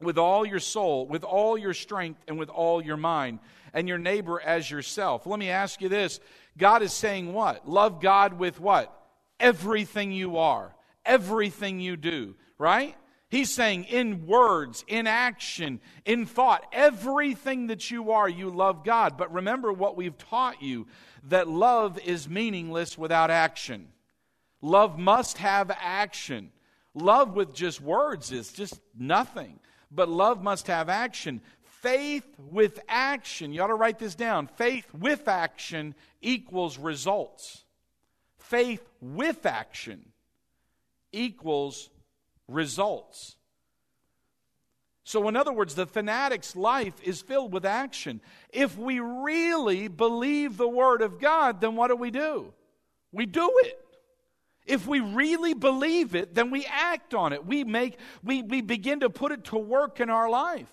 [0.00, 3.40] with all your soul, with all your strength, and with all your mind,
[3.72, 5.26] and your neighbor as yourself.
[5.26, 6.20] Let me ask you this
[6.56, 7.68] God is saying what?
[7.68, 8.90] Love God with what?
[9.40, 10.74] Everything you are,
[11.04, 12.96] everything you do, right?
[13.34, 19.16] He's saying, in words, in action, in thought, everything that you are, you love God.
[19.16, 20.86] But remember what we've taught you
[21.24, 23.88] that love is meaningless without action.
[24.62, 26.52] Love must have action.
[26.94, 29.58] Love with just words is just nothing.
[29.90, 31.40] But love must have action.
[31.64, 34.46] Faith with action, you ought to write this down.
[34.46, 37.64] Faith with action equals results.
[38.38, 40.04] Faith with action
[41.10, 41.90] equals
[42.48, 43.36] results.
[45.04, 48.22] So, in other words, the fanatic's life is filled with action.
[48.50, 52.54] If we really believe the Word of God, then what do we do?
[53.12, 53.78] We do it.
[54.66, 57.44] If we really believe it, then we act on it.
[57.44, 60.70] We make we, we begin to put it to work in our life.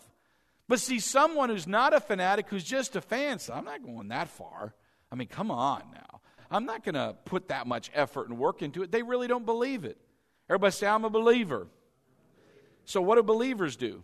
[0.69, 4.07] But see, someone who's not a fanatic, who's just a fan, so I'm not going
[4.07, 4.73] that far.
[5.11, 6.21] I mean, come on now.
[6.49, 8.91] I'm not going to put that much effort and work into it.
[8.91, 9.97] They really don't believe it.
[10.51, 11.67] Everybody say, I'm a believer.
[12.83, 14.03] So, what do believers do?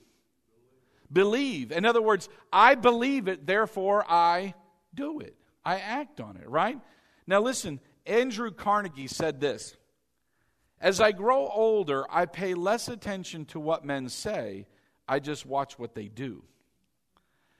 [1.11, 1.73] Believe.
[1.73, 4.53] In other words, I believe it, therefore I
[4.95, 5.35] do it.
[5.65, 6.79] I act on it, right?
[7.27, 9.75] Now, listen, Andrew Carnegie said this
[10.79, 14.67] As I grow older, I pay less attention to what men say,
[15.05, 16.43] I just watch what they do.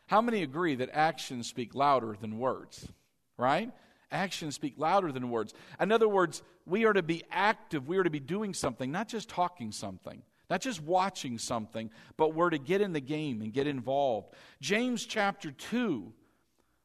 [0.06, 2.88] How many agree that actions speak louder than words,
[3.36, 3.70] right?
[4.12, 5.53] Actions speak louder than words.
[5.80, 9.08] In other words, we are to be active, we are to be doing something, not
[9.08, 10.22] just talking something.
[10.49, 14.34] Not just watching something, but we're to get in the game and get involved.
[14.62, 16.14] James chapter 2,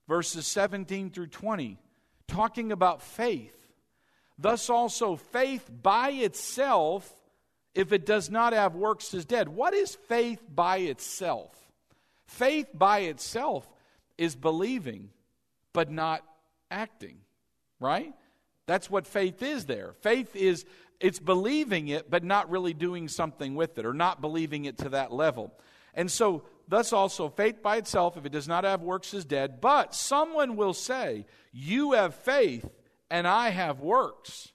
[0.09, 1.79] verses 17 through 20,
[2.27, 3.57] talking about faith.
[4.37, 7.15] Thus also, faith by itself,
[7.75, 9.49] if it does not have works, is dead.
[9.49, 11.55] What is faith by itself?
[12.27, 13.71] Faith by itself
[14.19, 15.11] is believing,
[15.73, 16.25] but not
[16.73, 17.19] acting,
[17.79, 18.13] right?
[18.67, 19.95] That's what faith is there.
[20.01, 20.65] Faith is
[21.01, 24.89] it's believing it, but not really doing something with it, or not believing it to
[24.91, 25.53] that level.
[25.95, 29.61] And so, thus also, faith by itself, if it does not have works, is dead.
[29.61, 32.69] But someone will say, You have faith,
[33.11, 34.53] and I have works.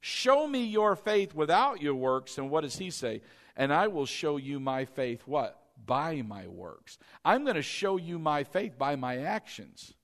[0.00, 2.38] Show me your faith without your works.
[2.38, 3.22] And what does he say?
[3.56, 5.60] And I will show you my faith, what?
[5.84, 6.98] By my works.
[7.24, 9.94] I'm going to show you my faith by my actions.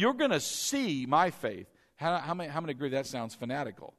[0.00, 1.66] You're going to see my faith.
[1.96, 3.92] How, how, many, how many agree that sounds fanatical?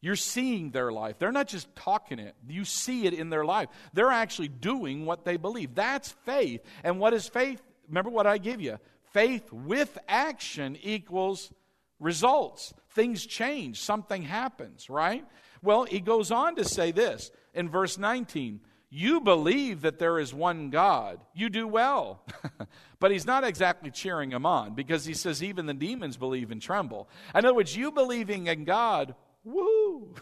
[0.00, 1.18] You're seeing their life.
[1.18, 3.68] They're not just talking it, you see it in their life.
[3.92, 5.74] They're actually doing what they believe.
[5.74, 6.62] That's faith.
[6.82, 7.60] And what is faith?
[7.86, 8.78] Remember what I give you
[9.12, 11.52] faith with action equals
[11.98, 12.72] results.
[12.92, 15.26] Things change, something happens, right?
[15.60, 18.60] Well, he goes on to say this in verse 19
[18.90, 21.20] You believe that there is one God.
[21.32, 22.24] You do well.
[22.98, 26.60] but he's not exactly cheering him on because he says, Even the demons believe and
[26.60, 27.08] tremble.
[27.34, 29.14] In other words, you believing in God
[29.44, 30.14] Woo!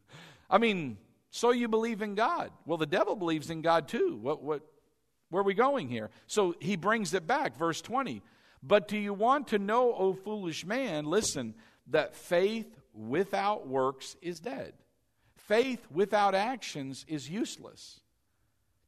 [0.50, 0.98] I mean,
[1.30, 2.50] so you believe in God.
[2.64, 4.18] Well, the devil believes in God too.
[4.20, 4.62] What, what,
[5.30, 6.10] where are we going here?
[6.26, 8.22] So he brings it back, verse 20.
[8.62, 11.54] But do you want to know, O foolish man, listen,
[11.88, 14.74] that faith without works is dead?
[15.36, 18.00] Faith without actions is useless.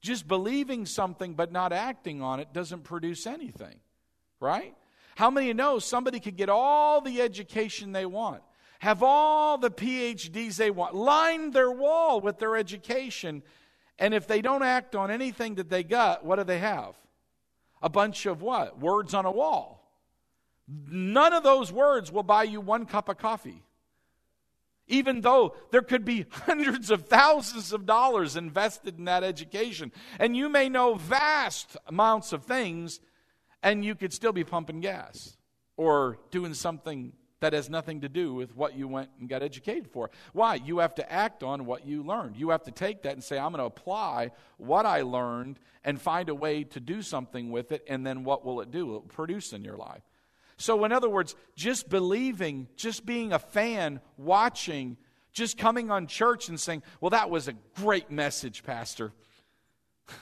[0.01, 3.80] Just believing something but not acting on it doesn't produce anything,
[4.40, 4.74] right?
[5.16, 8.42] How many know somebody could get all the education they want,
[8.78, 13.42] have all the PhDs they want, line their wall with their education.
[13.99, 16.94] And if they don't act on anything that they got, what do they have?
[17.82, 18.78] A bunch of what?
[18.78, 19.78] Words on a wall.
[20.68, 23.64] None of those words will buy you one cup of coffee.
[24.89, 29.93] Even though there could be hundreds of thousands of dollars invested in that education.
[30.18, 33.01] And you may know vast amounts of things,
[33.62, 35.36] and you could still be pumping gas
[35.76, 39.89] or doing something that has nothing to do with what you went and got educated
[39.89, 40.11] for.
[40.32, 40.57] Why?
[40.57, 42.36] You have to act on what you learned.
[42.36, 46.01] You have to take that and say, I'm going to apply what I learned and
[46.01, 48.89] find a way to do something with it, and then what will it do?
[48.89, 50.03] It will produce in your life.
[50.59, 54.98] So, in other words, just believing, just being a fan, watching,
[55.32, 59.12] just coming on church and saying, Well, that was a great message, Pastor.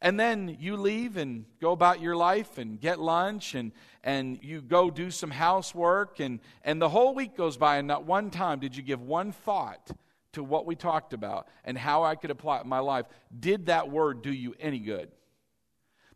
[0.00, 3.72] And then you leave and go about your life and get lunch and,
[4.04, 6.20] and you go do some housework.
[6.20, 9.32] And, and the whole week goes by, and not one time did you give one
[9.32, 9.90] thought
[10.34, 13.06] to what we talked about and how I could apply it in my life.
[13.36, 15.10] Did that word do you any good?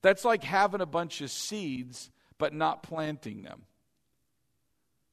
[0.00, 3.62] That's like having a bunch of seeds but not planting them.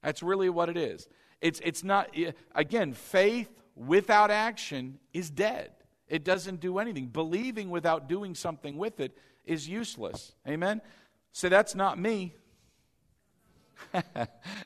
[0.02, 1.08] That's really what it is.
[1.42, 2.16] It's, it's not,
[2.56, 5.72] again, faith without action is dead.
[6.08, 7.08] It doesn't do anything.
[7.08, 10.34] Believing without doing something with it is useless.
[10.48, 10.82] Amen?
[11.32, 12.36] So that's not me.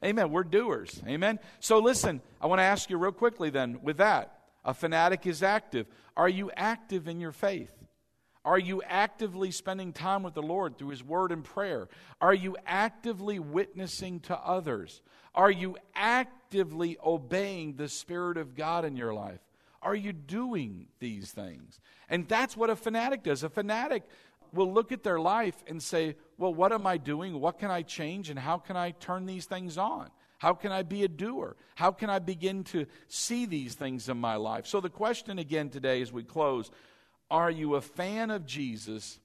[0.03, 0.31] Amen.
[0.31, 1.01] We're doers.
[1.07, 1.39] Amen.
[1.59, 4.39] So listen, I want to ask you real quickly then with that.
[4.65, 5.87] A fanatic is active.
[6.15, 7.71] Are you active in your faith?
[8.45, 11.87] Are you actively spending time with the Lord through His Word and prayer?
[12.19, 15.01] Are you actively witnessing to others?
[15.33, 19.39] Are you actively obeying the Spirit of God in your life?
[19.81, 21.79] Are you doing these things?
[22.09, 23.43] And that's what a fanatic does.
[23.43, 24.03] A fanatic
[24.53, 27.39] will look at their life and say, Well, what am I doing?
[27.39, 28.29] What can I change?
[28.29, 30.09] And how can I turn these things on?
[30.37, 31.55] How can I be a doer?
[31.75, 34.67] How can I begin to see these things in my life?
[34.67, 36.69] So, the question again today as we close
[37.33, 39.19] are you a fan of Jesus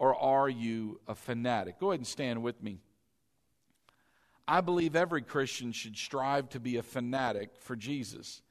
[0.00, 1.78] or are you a fanatic?
[1.78, 2.80] Go ahead and stand with me.
[4.48, 8.42] I believe every Christian should strive to be a fanatic for Jesus.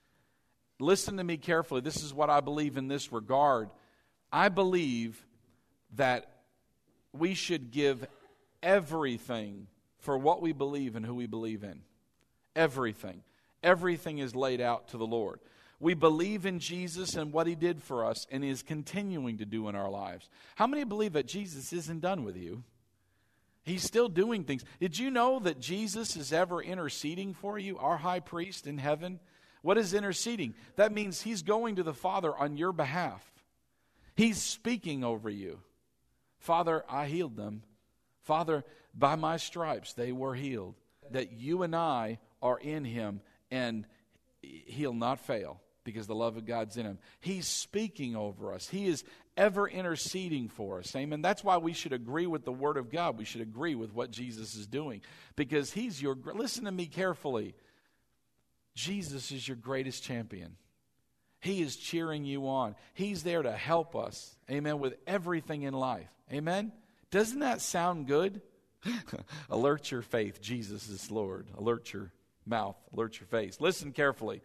[0.80, 1.82] Listen to me carefully.
[1.82, 3.70] This is what I believe in this regard.
[4.32, 5.24] I believe
[5.98, 6.32] that
[7.12, 8.08] we should give
[8.64, 9.68] everything
[10.00, 11.82] for what we believe and who we believe in.
[12.56, 13.24] Everything.
[13.62, 15.42] Everything is laid out to the Lord.
[15.82, 19.68] We believe in Jesus and what he did for us and is continuing to do
[19.68, 20.30] in our lives.
[20.54, 22.64] How many believe that Jesus isn't done with you?
[23.64, 24.64] He's still doing things.
[24.80, 29.20] Did you know that Jesus is ever interceding for you, our high priest in heaven?
[29.64, 30.54] What is interceding?
[30.76, 33.28] That means he's going to the Father on your behalf.
[34.16, 35.62] He's speaking over you.
[36.38, 37.64] Father, I healed them.
[38.22, 38.64] Father,
[38.94, 40.76] by my stripes they were healed.
[41.10, 43.88] That you and I are in him and
[44.42, 47.00] he'll not fail because the love of God's in him.
[47.20, 48.68] He's speaking over us.
[48.68, 49.04] He is
[49.36, 50.96] ever interceding for us.
[50.96, 51.22] Amen.
[51.22, 53.18] That's why we should agree with the word of God.
[53.18, 55.02] We should agree with what Jesus is doing
[55.36, 57.56] because he's your listen to me carefully.
[58.76, 60.56] Jesus is your greatest champion.
[61.40, 62.76] He is cheering you on.
[62.94, 64.36] He's there to help us.
[64.50, 64.80] Amen.
[64.80, 66.12] With everything in life.
[66.32, 66.72] Amen.
[67.10, 68.42] Doesn't that sound good?
[69.50, 70.40] alert your faith.
[70.42, 71.48] Jesus is Lord.
[71.58, 72.12] Alert your
[72.46, 72.78] mouth.
[72.94, 73.60] Alert your face.
[73.60, 74.42] Listen carefully.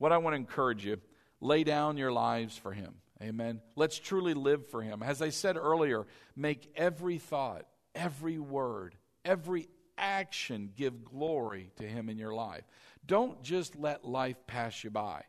[0.00, 0.96] What I want to encourage you
[1.42, 2.94] lay down your lives for Him.
[3.22, 3.60] Amen.
[3.76, 5.02] Let's truly live for Him.
[5.02, 8.96] As I said earlier, make every thought, every word,
[9.26, 12.64] every action give glory to Him in your life.
[13.04, 15.24] Don't just let life pass you by.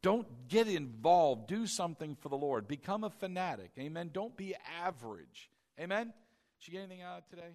[0.00, 1.46] Don't get involved.
[1.46, 2.66] Do something for the Lord.
[2.66, 3.72] Become a fanatic.
[3.78, 4.08] Amen.
[4.14, 5.50] Don't be average.
[5.78, 6.14] Amen.
[6.58, 7.52] Did you get anything out of today?